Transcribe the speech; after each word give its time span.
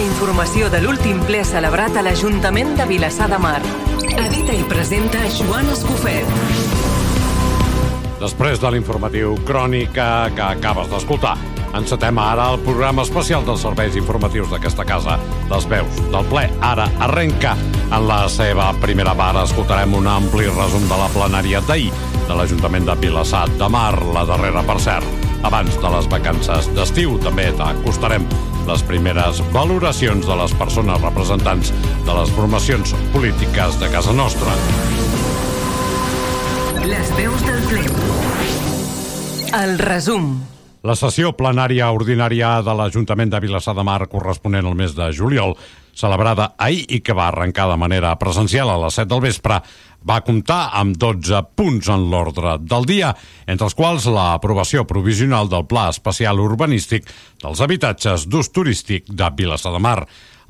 la 0.00 0.06
informació 0.06 0.68
de 0.72 0.78
l'últim 0.80 1.18
ple 1.28 1.42
celebrat 1.44 1.96
a 1.98 2.02
l'Ajuntament 2.06 2.70
de 2.78 2.86
Vilassar 2.88 3.26
de 3.28 3.36
Mar. 3.42 3.58
Edita 4.22 4.54
i 4.56 4.62
presenta 4.64 5.20
Joan 5.34 5.68
Escofet. 5.74 6.30
Després 8.22 8.62
de 8.62 8.70
l'informatiu 8.72 9.34
Crònica 9.44 10.30
que 10.32 10.46
acabes 10.46 10.88
d'escoltar, 10.88 11.34
encetem 11.76 12.16
ara 12.22 12.46
el 12.54 12.62
programa 12.64 13.04
especial 13.04 13.44
dels 13.44 13.60
serveis 13.66 13.98
informatius 14.00 14.48
d'aquesta 14.48 14.86
casa, 14.88 15.18
Les 15.50 15.68
veus 15.68 16.00
del 16.14 16.24
ple. 16.32 16.46
Ara 16.62 16.88
arrenca. 17.00 17.52
En 17.90 18.06
la 18.08 18.22
seva 18.32 18.70
primera 18.80 19.12
part 19.18 19.42
escoltarem 19.42 19.92
un 19.98 20.08
ampli 20.08 20.46
resum 20.48 20.86
de 20.88 20.96
la 20.96 21.10
plenària 21.12 21.60
d'ahir 21.60 21.90
de 22.28 22.38
l'Ajuntament 22.38 22.88
de 22.88 22.96
Vilassar 23.04 23.48
de 23.58 23.68
Mar, 23.68 24.00
la 24.14 24.24
darrera 24.24 24.62
per 24.62 24.80
cert. 24.80 25.04
Abans 25.42 25.76
de 25.76 25.92
les 25.96 26.08
vacances 26.08 26.72
d'estiu 26.72 27.18
també 27.20 27.50
t'acostarem 27.52 28.24
les 28.70 28.82
primeres 28.86 29.40
valoracions 29.50 30.26
de 30.26 30.34
les 30.38 30.52
persones 30.54 31.00
representants 31.02 31.72
de 32.06 32.14
les 32.14 32.30
formacions 32.36 32.92
polítiques 33.10 33.78
de 33.80 33.88
casa 33.90 34.12
nostra. 34.14 34.54
Les 36.86 37.10
veus 37.16 37.42
del 37.48 37.58
ple. 37.66 37.82
El 39.58 39.74
resum. 39.82 40.36
La 40.86 40.94
sessió 40.94 41.32
plenària 41.36 41.90
ordinària 41.90 42.60
de 42.62 42.76
l'Ajuntament 42.78 43.32
de 43.34 43.40
Vilassar 43.42 43.74
de 43.74 43.82
Mar 43.84 44.04
corresponent 44.12 44.70
al 44.70 44.78
mes 44.78 44.94
de 44.94 45.10
juliol, 45.18 45.56
celebrada 45.90 46.52
ahir 46.56 46.86
i 46.94 47.02
que 47.02 47.16
va 47.16 47.26
arrencar 47.28 47.66
de 47.72 47.76
manera 47.80 48.14
presencial 48.22 48.70
a 48.70 48.78
les 48.84 48.94
7 49.02 49.10
del 49.10 49.24
vespre, 49.26 49.58
va 50.06 50.20
comptar 50.24 50.70
amb 50.80 50.96
12 50.96 51.42
punts 51.56 51.90
en 51.92 52.08
l'ordre 52.10 52.56
del 52.60 52.88
dia, 52.88 53.12
entre 53.46 53.68
els 53.68 53.76
quals 53.76 54.08
l'aprovació 54.10 54.86
provisional 54.88 55.50
del 55.50 55.66
Pla 55.70 55.88
Especial 55.92 56.40
Urbanístic 56.40 57.08
dels 57.42 57.60
habitatges 57.60 58.26
d'ús 58.28 58.52
turístic 58.54 59.08
de 59.08 59.32
Vilassar 59.36 59.74
de 59.76 59.82
Mar. 59.82 60.00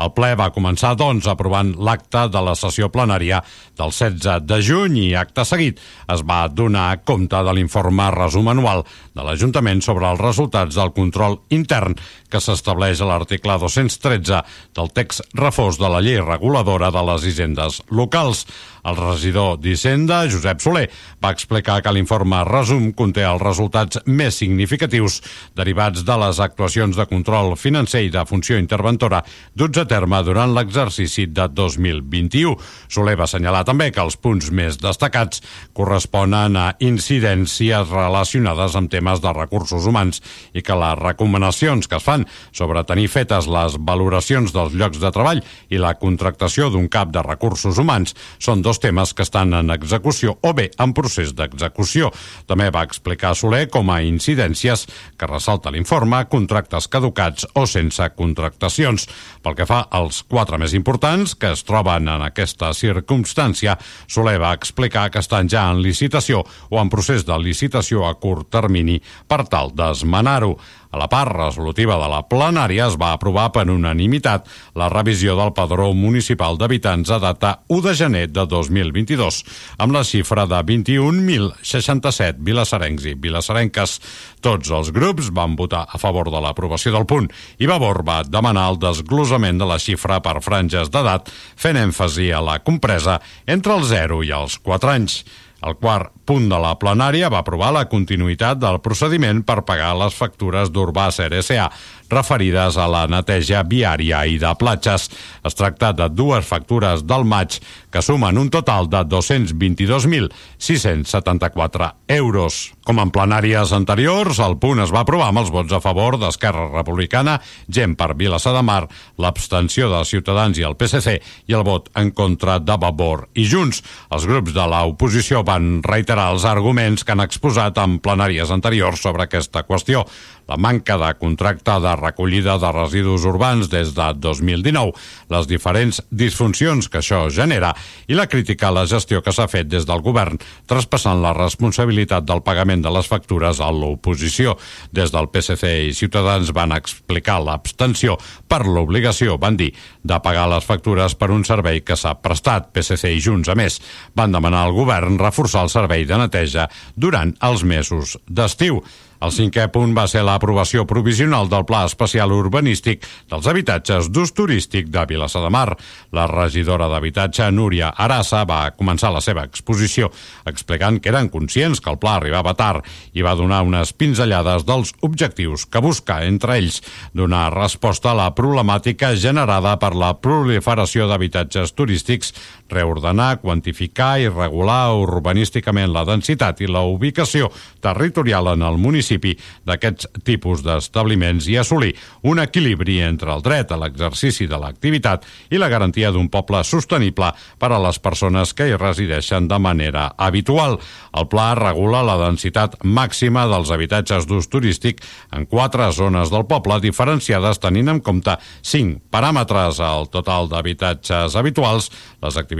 El 0.00 0.12
ple 0.16 0.30
va 0.38 0.48
començar, 0.54 0.94
doncs, 0.96 1.26
aprovant 1.28 1.74
l'acte 1.84 2.22
de 2.32 2.40
la 2.44 2.54
sessió 2.56 2.88
plenària 2.92 3.42
del 3.76 3.92
16 3.92 4.46
de 4.48 4.60
juny 4.64 4.96
i, 5.02 5.08
acte 5.18 5.44
seguit, 5.44 5.80
es 6.08 6.24
va 6.24 6.46
donar 6.48 7.02
compte 7.04 7.42
de 7.44 7.54
l'informe 7.56 8.08
resum 8.14 8.48
anual 8.48 8.86
de 9.12 9.26
l'Ajuntament 9.26 9.84
sobre 9.84 10.08
els 10.08 10.22
resultats 10.24 10.78
del 10.78 10.94
control 10.96 11.42
intern 11.52 11.98
que 12.30 12.40
s'estableix 12.42 13.02
a 13.02 13.08
l'article 13.10 13.58
213 13.60 14.42
del 14.76 14.92
text 14.96 15.24
refós 15.36 15.80
de 15.80 15.90
la 15.90 16.02
llei 16.04 16.20
reguladora 16.22 16.92
de 16.94 17.04
les 17.10 17.26
hisendes 17.26 17.82
locals. 17.90 18.46
El 18.80 18.96
regidor 18.96 19.58
d'Hisenda, 19.60 20.22
Josep 20.32 20.62
Soler, 20.64 20.86
va 21.20 21.32
explicar 21.34 21.80
que 21.84 21.92
l'informe 21.92 22.38
resum 22.48 22.90
conté 22.96 23.26
els 23.28 23.42
resultats 23.42 24.00
més 24.06 24.38
significatius 24.40 25.18
derivats 25.56 26.04
de 26.06 26.16
les 26.22 26.40
actuacions 26.40 26.96
de 26.96 27.04
control 27.10 27.56
financer 27.60 28.06
i 28.06 28.12
de 28.14 28.24
funció 28.24 28.56
interventora 28.56 29.20
duts 29.52 29.82
a 29.82 29.84
terme 29.90 30.22
durant 30.24 30.54
l'exercici 30.56 31.26
de 31.28 31.48
2021. 31.52 32.56
Soler 32.88 33.18
va 33.20 33.28
assenyalar 33.28 33.66
també 33.68 33.90
que 33.92 34.00
els 34.00 34.16
punts 34.16 34.48
més 34.50 34.80
destacats 34.80 35.44
corresponen 35.76 36.56
a 36.56 36.70
incidències 36.80 37.92
relacionades 37.92 38.76
amb 38.80 38.90
temes 38.92 39.20
de 39.20 39.34
recursos 39.36 39.86
humans 39.86 40.22
i 40.54 40.64
que 40.64 40.78
les 40.78 40.98
recomanacions 41.00 41.88
que 41.90 42.00
es 42.00 42.06
fan 42.06 42.19
sobre 42.52 42.82
tenir 42.88 43.08
fetes 43.12 43.48
les 43.50 43.76
valoracions 43.78 44.52
dels 44.54 44.74
llocs 44.74 45.00
de 45.02 45.10
treball 45.14 45.42
i 45.70 45.80
la 45.80 45.94
contractació 46.00 46.70
d'un 46.70 46.88
cap 46.88 47.12
de 47.14 47.22
recursos 47.24 47.78
humans 47.78 48.14
són 48.38 48.62
dos 48.62 48.80
temes 48.82 49.14
que 49.14 49.24
estan 49.26 49.54
en 49.56 49.70
execució 49.74 50.36
o 50.42 50.52
bé 50.56 50.70
en 50.78 50.94
procés 50.96 51.34
d'execució. 51.36 52.10
També 52.46 52.70
va 52.74 52.84
explicar 52.86 53.34
Soler 53.38 53.66
com 53.72 53.90
a 53.90 54.00
incidències 54.04 54.86
que 55.18 55.30
ressalta 55.30 55.72
l'informe 55.72 56.24
contractes 56.30 56.88
caducats 56.88 57.46
o 57.54 57.66
sense 57.66 58.10
contractacions. 58.16 59.06
Pel 59.42 59.56
que 59.58 59.68
fa 59.68 59.84
als 59.90 60.22
quatre 60.22 60.58
més 60.60 60.74
importants 60.76 61.34
que 61.34 61.52
es 61.54 61.64
troben 61.66 62.08
en 62.08 62.24
aquesta 62.26 62.72
circumstància, 62.76 63.76
Soler 64.06 64.38
va 64.42 64.54
explicar 64.56 65.08
que 65.10 65.22
estan 65.22 65.48
ja 65.48 65.68
en 65.70 65.82
licitació 65.84 66.44
o 66.68 66.80
en 66.80 66.90
procés 66.92 67.24
de 67.26 67.38
licitació 67.38 68.06
a 68.08 68.14
curt 68.20 68.50
termini 68.50 69.00
per 69.28 69.44
tal 69.50 69.72
d'esmenar-ho. 69.76 70.56
A 70.90 70.98
la 70.98 71.06
part 71.06 71.30
resolutiva 71.30 71.94
de 72.00 72.08
la 72.10 72.24
plenària 72.26 72.88
es 72.90 72.96
va 72.98 73.12
aprovar 73.14 73.46
per 73.54 73.62
unanimitat 73.70 74.48
la 74.74 74.88
revisió 74.90 75.36
del 75.38 75.52
padró 75.54 75.92
municipal 75.94 76.58
d'habitants 76.58 77.12
a 77.14 77.20
data 77.22 77.52
1 77.68 77.82
de 77.84 77.94
gener 77.94 78.24
de 78.34 78.42
2022, 78.50 79.38
amb 79.78 79.94
la 79.94 80.02
xifra 80.02 80.48
de 80.50 80.58
21.067 80.66 82.42
vilassarencs 82.42 83.06
i 83.06 83.14
vilassarenques. 83.14 83.98
Tots 84.42 84.72
els 84.74 84.90
grups 84.96 85.30
van 85.36 85.54
votar 85.54 85.84
a 85.86 86.00
favor 86.02 86.32
de 86.32 86.40
l'aprovació 86.42 86.94
del 86.96 87.06
punt 87.06 87.30
i 87.62 87.70
Vavor 87.70 88.02
va 88.02 88.24
demanar 88.26 88.66
el 88.72 88.80
desglosament 88.82 89.60
de 89.62 89.68
la 89.70 89.78
xifra 89.78 90.18
per 90.24 90.40
franges 90.42 90.90
d'edat, 90.90 91.30
fent 91.54 91.78
èmfasi 91.78 92.32
a 92.34 92.42
la 92.42 92.58
compresa 92.64 93.20
entre 93.46 93.78
els 93.78 93.92
0 93.94 94.24
i 94.26 94.34
els 94.34 94.58
4 94.58 94.90
anys. 94.96 95.22
El 95.60 95.76
quart 95.76 96.14
punt 96.30 96.46
de 96.46 96.60
la 96.62 96.76
plenària 96.78 97.26
va 97.32 97.40
aprovar 97.42 97.72
la 97.74 97.88
continuïtat 97.90 98.60
del 98.62 98.78
procediment 98.84 99.40
per 99.46 99.64
pagar 99.66 99.96
les 99.98 100.14
factures 100.14 100.70
d'Urbà 100.70 101.08
S.A. 101.10 101.66
referides 102.10 102.76
a 102.78 102.86
la 102.90 103.06
neteja 103.10 103.62
viària 103.66 104.26
i 104.26 104.38
de 104.38 104.54
platges. 104.58 105.10
Es 105.44 105.54
tracta 105.58 105.92
de 105.92 106.08
dues 106.08 106.46
factures 106.46 107.02
del 107.02 107.24
maig 107.26 107.60
que 107.90 108.02
sumen 108.02 108.38
un 108.38 108.50
total 108.50 108.88
de 108.90 109.04
222.674 109.10 111.92
euros. 112.08 112.72
Com 112.86 112.98
en 113.02 113.10
plenàries 113.14 113.72
anteriors, 113.74 114.38
el 114.42 114.56
punt 114.62 114.80
es 114.82 114.92
va 114.94 115.00
aprovar 115.04 115.28
amb 115.30 115.38
els 115.42 115.50
vots 115.50 115.72
a 115.74 115.80
favor 115.82 116.18
d'Esquerra 116.18 116.70
Republicana, 116.70 117.40
gent 117.68 117.96
per 117.98 118.14
Vilassar 118.18 118.54
de 118.54 118.62
Mar, 118.66 118.88
l'abstenció 119.18 119.90
de 119.90 120.04
Ciutadans 120.06 120.58
i 120.58 120.62
el 120.66 120.76
PSC 120.78 121.20
i 121.50 121.54
el 121.58 121.64
vot 121.66 121.90
en 121.98 122.10
contra 122.14 122.58
de 122.62 122.76
Vavor 122.78 123.28
i 123.34 123.44
Junts. 123.50 123.82
Els 124.10 124.26
grups 124.30 124.52
de 124.54 124.66
l'oposició 124.70 125.42
van 125.50 125.80
reiterar 125.86 126.30
els 126.34 126.46
arguments 126.48 127.04
que 127.04 127.14
han 127.14 127.24
exposat 127.24 127.78
en 127.82 127.98
plenàries 128.02 128.52
anteriors 128.54 129.02
sobre 129.02 129.26
aquesta 129.26 129.64
qüestió 129.66 130.04
la 130.50 130.56
manca 130.58 130.96
de 130.98 131.12
contracte 131.14 131.76
de 131.80 131.94
recollida 131.96 132.56
de 132.58 132.72
residus 132.74 133.24
urbans 133.24 133.68
des 133.70 133.92
de 133.94 134.06
2019, 134.18 134.90
les 135.30 135.46
diferents 135.46 136.00
disfuncions 136.10 136.88
que 136.90 136.98
això 136.98 137.28
genera 137.30 137.70
i 138.10 138.16
la 138.18 138.26
crítica 138.26 138.68
a 138.68 138.74
la 138.74 138.86
gestió 138.90 139.22
que 139.22 139.30
s'ha 139.30 139.46
fet 139.46 139.68
des 139.70 139.86
del 139.86 140.02
govern, 140.02 140.40
traspassant 140.66 141.20
la 141.22 141.30
responsabilitat 141.36 142.26
del 142.26 142.42
pagament 142.42 142.82
de 142.82 142.90
les 142.90 143.06
factures 143.06 143.60
a 143.62 143.70
l'oposició. 143.70 144.56
Des 144.90 145.12
del 145.14 145.28
PSC 145.30 145.70
i 145.86 145.94
Ciutadans 145.94 146.50
van 146.56 146.74
explicar 146.74 147.38
l'abstenció 147.44 148.16
per 148.50 148.64
l'obligació, 148.66 149.36
van 149.38 149.58
dir, 149.60 149.70
de 150.02 150.18
pagar 150.24 150.48
les 150.50 150.66
factures 150.66 151.14
per 151.14 151.30
un 151.30 151.44
servei 151.46 151.84
que 151.86 151.94
s'ha 151.94 152.16
prestat. 152.18 152.72
PSC 152.74 153.12
i 153.14 153.22
Junts, 153.22 153.52
a 153.52 153.54
més, 153.54 153.78
van 154.18 154.34
demanar 154.34 154.64
al 154.66 154.74
govern 154.74 155.20
reforçar 155.20 155.62
el 155.62 155.70
servei 155.70 156.08
de 156.08 156.18
neteja 156.18 156.66
durant 156.96 157.36
els 157.46 157.62
mesos 157.62 158.16
d'estiu. 158.26 158.82
El 159.20 159.32
cinquè 159.36 159.66
punt 159.68 159.90
va 159.92 160.06
ser 160.08 160.22
l'aprovació 160.24 160.86
provisional 160.88 161.48
del 161.52 161.66
Pla 161.68 161.82
Especial 161.84 162.32
Urbanístic 162.32 163.02
dels 163.28 163.48
habitatges 163.50 164.08
d'ús 164.08 164.32
turístic 164.32 164.88
de 164.88 165.02
Vilassar 165.10 165.42
de 165.44 165.50
Mar. 165.52 165.74
La 166.16 166.24
regidora 166.30 166.88
d'Habitatge, 166.88 167.50
Núria 167.52 167.90
Arassa, 167.92 168.46
va 168.48 168.70
començar 168.72 169.10
la 169.12 169.20
seva 169.20 169.44
exposició 169.44 170.08
explicant 170.48 171.02
que 171.04 171.12
eren 171.12 171.28
conscients 171.28 171.82
que 171.84 171.92
el 171.92 172.00
pla 172.00 172.14
arribava 172.16 172.54
tard 172.56 172.88
i 173.12 173.20
va 173.26 173.36
donar 173.36 173.60
unes 173.68 173.92
pinzellades 173.92 174.64
dels 174.64 174.94
objectius 175.04 175.66
que 175.68 175.84
busca, 175.84 176.22
entre 176.24 176.56
ells, 176.56 176.80
donar 177.12 177.50
resposta 177.52 178.14
a 178.14 178.18
la 178.22 178.30
problemàtica 178.32 179.12
generada 179.20 179.76
per 179.82 179.92
la 180.00 180.14
proliferació 180.16 181.10
d'habitatges 181.10 181.76
turístics, 181.76 182.32
reordenar, 182.70 183.40
quantificar 183.42 184.14
i 184.22 184.28
regular 184.30 184.94
urbanísticament 184.96 185.92
la 185.92 186.04
densitat 186.08 186.60
i 186.62 186.68
la 186.70 186.82
ubicació 186.86 187.50
territorial 187.82 188.52
en 188.54 188.62
el 188.66 188.78
municipi 188.80 189.34
d'aquests 189.66 190.08
tipus 190.24 190.64
d'establiments 190.64 191.48
i 191.50 191.58
assolir 191.60 191.92
un 192.22 192.40
equilibri 192.42 193.00
entre 193.04 193.32
el 193.34 193.42
dret 193.44 193.72
a 193.72 193.78
l'exercici 193.80 194.46
de 194.50 194.58
l'activitat 194.60 195.26
i 195.50 195.58
la 195.60 195.68
garantia 195.72 196.12
d'un 196.14 196.28
poble 196.32 196.62
sostenible 196.64 197.32
per 197.58 197.72
a 197.72 197.80
les 197.82 197.98
persones 197.98 198.54
que 198.54 198.68
hi 198.68 198.78
resideixen 198.78 199.48
de 199.48 199.58
manera 199.58 200.10
habitual. 200.16 200.78
El 201.16 201.28
pla 201.28 201.50
regula 201.58 202.02
la 202.06 202.16
densitat 202.20 202.78
màxima 202.84 203.46
dels 203.50 203.70
habitatges 203.74 204.28
d'ús 204.28 204.48
turístic 204.48 205.02
en 205.34 205.46
quatre 205.50 205.90
zones 205.92 206.30
del 206.30 206.46
poble 206.46 206.80
diferenciades 206.80 207.60
tenint 207.60 207.90
en 207.90 208.00
compte 208.04 208.36
cinc 208.62 209.02
paràmetres 209.10 209.80
al 209.84 210.08
total 210.12 210.48
d'habitatges 210.50 211.36
habituals, 211.36 211.90
les 212.22 212.36
activitats 212.36 212.59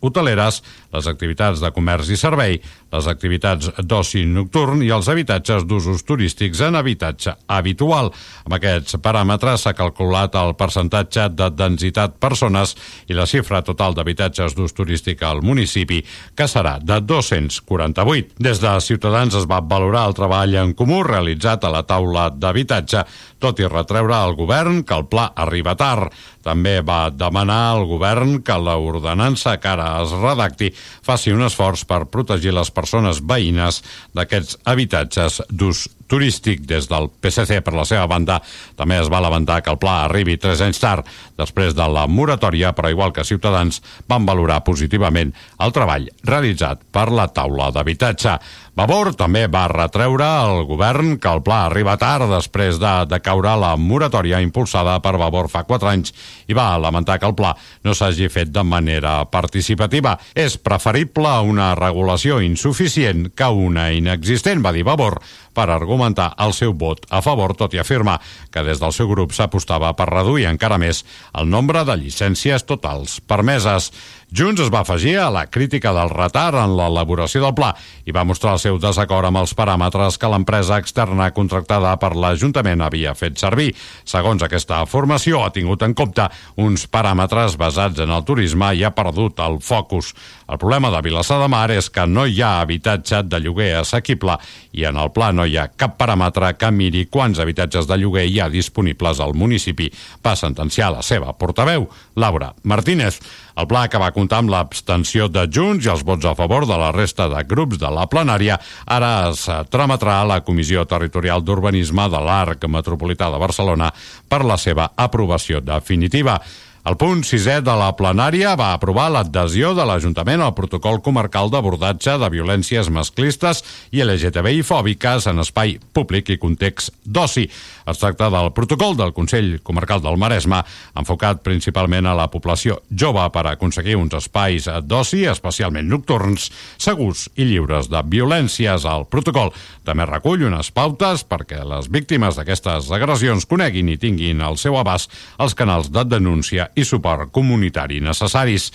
hoteleres, 0.00 0.62
les 0.94 1.06
activitats 1.06 1.60
de 1.62 1.70
comerç 1.74 2.10
i 2.10 2.18
servei, 2.18 2.58
les 2.90 3.06
activitats 3.10 3.70
d'oci 3.86 4.24
nocturn 4.26 4.82
i 4.82 4.90
els 4.94 5.08
habitatges 5.10 5.66
d'usos 5.68 6.02
turístics 6.06 6.62
en 6.66 6.78
habitatge 6.78 7.36
habitual. 7.46 8.10
Amb 8.46 8.56
aquests 8.58 8.98
paràmetres 9.02 9.64
s'ha 9.64 9.74
calculat 9.78 10.34
el 10.40 10.56
percentatge 10.58 11.28
de 11.36 11.50
densitat 11.54 12.18
persones 12.22 12.74
i 13.08 13.16
la 13.16 13.28
xifra 13.30 13.62
total 13.66 13.94
d'habitatges 13.94 14.56
d'ús 14.58 14.74
turístic 14.74 15.22
al 15.22 15.44
municipi, 15.46 16.00
que 16.34 16.48
serà 16.50 16.78
de 16.82 17.00
248. 17.00 18.34
Des 18.38 18.60
de 18.62 18.74
Ciutadans 18.80 19.34
es 19.38 19.46
va 19.50 19.60
valorar 19.60 20.08
el 20.08 20.18
treball 20.18 20.56
en 20.58 20.74
comú 20.74 21.02
realitzat 21.06 21.64
a 21.64 21.72
la 21.72 21.84
taula 21.86 22.30
d'habitatge, 22.30 23.04
tot 23.40 23.60
i 23.60 23.68
retreure 23.70 24.16
al 24.16 24.34
govern 24.36 24.82
que 24.84 24.96
el 24.98 25.06
pla 25.06 25.30
arriba 25.36 25.76
tard. 25.78 26.10
També 26.42 26.80
va 26.80 27.10
demanar 27.12 27.60
al 27.74 27.84
govern 27.88 28.40
que 28.42 28.56
l'ordenança 28.56 29.58
que 29.60 29.68
ara 29.68 29.90
es 30.02 30.12
redacti 30.16 30.70
faci 31.06 31.32
un 31.34 31.44
esforç 31.46 31.86
per 31.88 32.06
protegir 32.10 32.54
les 32.56 32.70
persones 32.74 33.22
veïnes 33.22 33.82
d'aquests 34.16 34.60
habitatges 34.64 35.40
d'ús 35.50 35.86
turístic 36.10 36.64
des 36.66 36.88
del 36.90 37.06
PSC 37.22 37.60
per 37.62 37.74
la 37.76 37.86
seva 37.86 38.08
banda 38.10 38.40
també 38.78 38.98
es 38.98 39.10
va 39.12 39.22
lamentar 39.22 39.60
que 39.62 39.70
el 39.70 39.78
pla 39.78 40.00
arribi 40.04 40.36
tres 40.42 40.62
anys 40.64 40.82
tard 40.82 41.06
després 41.38 41.76
de 41.78 41.86
la 41.86 42.06
moratòria 42.10 42.72
però 42.74 42.90
igual 42.90 43.14
que 43.14 43.24
Ciutadans 43.24 43.78
van 44.10 44.26
valorar 44.26 44.64
positivament 44.66 45.30
el 45.62 45.74
treball 45.76 46.10
realitzat 46.26 46.82
per 46.90 47.10
la 47.14 47.28
taula 47.30 47.70
d'habitatge. 47.70 48.38
Vavor 48.80 49.10
també 49.12 49.42
va 49.44 49.66
retreure 49.68 50.24
al 50.24 50.62
govern 50.64 51.18
que 51.20 51.28
el 51.28 51.42
pla 51.44 51.66
arriba 51.66 51.98
tard 52.00 52.30
després 52.32 52.78
de, 52.80 52.92
de 53.10 53.18
caure 53.20 53.52
la 53.60 53.74
moratòria 53.76 54.38
impulsada 54.40 54.94
per 55.04 55.18
Vavor 55.20 55.50
fa 55.52 55.66
4 55.68 55.90
anys 55.90 56.14
i 56.48 56.56
va 56.56 56.78
lamentar 56.80 57.18
que 57.20 57.28
el 57.28 57.36
pla 57.36 57.50
no 57.84 57.92
s'hagi 57.92 58.30
fet 58.32 58.48
de 58.54 58.64
manera 58.64 59.18
participativa. 59.28 60.14
És 60.32 60.56
preferible 60.56 61.34
una 61.44 61.74
regulació 61.76 62.40
insuficient 62.40 63.28
que 63.36 63.50
una 63.52 63.90
inexistent, 63.92 64.64
va 64.64 64.72
dir 64.72 64.86
Vavor, 64.88 65.20
per 65.52 65.68
argumentar 65.68 66.30
el 66.40 66.54
seu 66.56 66.72
vot 66.72 67.04
a 67.10 67.20
favor, 67.24 67.52
tot 67.58 67.74
i 67.74 67.80
afirmar 67.82 68.18
que 68.54 68.62
des 68.64 68.80
del 68.80 68.94
seu 68.96 69.10
grup 69.10 69.34
s'apostava 69.36 69.92
per 69.98 70.08
reduir 70.08 70.46
encara 70.48 70.78
més 70.80 71.02
el 71.36 71.50
nombre 71.50 71.84
de 71.84 71.98
llicències 72.00 72.64
totals 72.64 73.18
permeses. 73.20 73.90
Junts 74.30 74.60
es 74.62 74.68
va 74.70 74.84
afegir 74.84 75.16
a 75.18 75.30
la 75.34 75.48
crítica 75.50 75.90
del 75.90 76.10
retard 76.12 76.54
en 76.60 76.76
l'elaboració 76.78 77.40
del 77.42 77.54
pla 77.58 77.72
i 78.06 78.12
va 78.14 78.22
mostrar 78.22 78.52
el 78.54 78.60
seu 78.62 78.76
desacord 78.78 79.26
amb 79.26 79.40
els 79.40 79.56
paràmetres 79.58 80.20
que 80.22 80.30
l'empresa 80.30 80.78
externa 80.78 81.32
contractada 81.34 81.96
per 81.98 82.12
l'Ajuntament 82.14 82.84
havia 82.86 83.16
fet 83.18 83.42
servir. 83.42 83.72
Segons 84.06 84.44
aquesta 84.46 84.84
formació, 84.86 85.40
ha 85.42 85.50
tingut 85.50 85.82
en 85.82 85.96
compte 85.98 86.28
uns 86.62 86.86
paràmetres 86.86 87.56
basats 87.58 87.98
en 88.06 88.14
el 88.14 88.22
turisme 88.22 88.70
i 88.78 88.86
ha 88.86 88.92
perdut 88.94 89.42
el 89.42 89.58
focus. 89.66 90.14
El 90.46 90.62
problema 90.62 90.94
de 90.94 91.02
Vilassar 91.02 91.40
de 91.42 91.50
Mar 91.50 91.66
és 91.74 91.90
que 91.90 92.06
no 92.06 92.22
hi 92.26 92.38
ha 92.38 92.60
habitatge 92.60 93.24
de 93.26 93.42
lloguer 93.42 93.72
assequible 93.80 94.38
i 94.78 94.86
en 94.86 94.98
el 94.98 95.10
pla 95.10 95.32
no 95.34 95.42
hi 95.42 95.58
ha 95.58 95.72
cap 95.74 95.98
paràmetre 95.98 96.54
que 96.54 96.70
miri 96.70 97.08
quants 97.10 97.42
habitatges 97.42 97.90
de 97.90 97.98
lloguer 97.98 98.28
hi 98.30 98.38
ha 98.38 98.48
disponibles 98.50 99.18
al 99.18 99.34
municipi, 99.34 99.90
va 100.22 100.38
sentenciar 100.38 100.94
la 100.94 101.02
seva 101.02 101.34
portaveu, 101.34 101.90
Laura 102.14 102.54
Martínez. 102.62 103.18
El 103.56 103.68
pla 103.70 103.86
que 103.90 104.00
va 104.00 104.12
comptar 104.14 104.40
amb 104.42 104.52
l'abstenció 104.52 105.28
de 105.32 105.46
Junts 105.50 105.86
i 105.86 105.92
els 105.92 106.04
vots 106.06 106.26
a 106.28 106.36
favor 106.38 106.66
de 106.68 106.78
la 106.78 106.92
resta 106.94 107.28
de 107.32 107.42
grups 107.48 107.80
de 107.80 107.90
la 107.90 108.06
plenària 108.10 108.60
ara 108.86 109.30
es 109.30 109.44
trametrà 109.72 110.20
a 110.20 110.28
la 110.28 110.40
Comissió 110.46 110.86
Territorial 110.86 111.44
d'Urbanisme 111.44 112.08
de 112.12 112.24
l'Arc 112.24 112.66
Metropolità 112.68 113.30
de 113.32 113.38
Barcelona 113.42 113.92
per 114.28 114.44
la 114.44 114.58
seva 114.60 114.90
aprovació 114.96 115.60
definitiva. 115.60 116.40
El 116.80 116.96
punt 116.96 117.20
sisè 117.28 117.58
de 117.60 117.72
la 117.76 117.90
plenària 117.92 118.54
va 118.56 118.70
aprovar 118.72 119.10
l'adhesió 119.12 119.74
de 119.76 119.84
l'Ajuntament 119.84 120.40
al 120.40 120.54
protocol 120.56 121.02
comarcal 121.04 121.50
d'abordatge 121.52 122.14
de 122.22 122.30
violències 122.32 122.88
masclistes 122.88 123.60
i 123.92 124.00
LGTBI 124.00 124.64
fòbiques 124.64 125.28
en 125.28 125.44
espai 125.44 125.76
públic 125.92 126.32
i 126.32 126.38
context 126.40 126.94
d'oci. 127.04 127.50
Es 127.90 127.98
tracta 127.98 128.28
del 128.30 128.52
protocol 128.54 128.94
del 128.94 129.10
Consell 129.10 129.56
Comarcal 129.66 129.98
del 130.04 130.18
Maresme, 130.20 130.60
enfocat 131.00 131.40
principalment 131.42 132.06
a 132.06 132.12
la 132.14 132.28
població 132.30 132.76
jove 133.02 133.24
per 133.34 133.42
aconseguir 133.50 133.96
uns 133.98 134.14
espais 134.14 134.68
d'oci, 134.86 135.24
especialment 135.26 135.90
nocturns, 135.90 136.50
segurs 136.78 137.26
i 137.34 137.48
lliures 137.48 137.90
de 137.90 138.04
violències. 138.12 138.86
El 138.86 139.08
protocol 139.10 139.50
també 139.86 140.06
recull 140.06 140.46
unes 140.46 140.70
pautes 140.70 141.26
perquè 141.26 141.64
les 141.66 141.90
víctimes 141.90 142.38
d'aquestes 142.38 142.92
agressions 142.94 143.48
coneguin 143.50 143.90
i 143.90 143.98
tinguin 143.98 144.44
al 144.46 144.60
seu 144.60 144.78
abast 144.78 145.10
els 145.42 145.58
canals 145.58 145.90
de 145.90 146.06
denúncia 146.06 146.70
i 146.78 146.86
suport 146.86 147.34
comunitari 147.34 147.98
necessaris. 148.04 148.70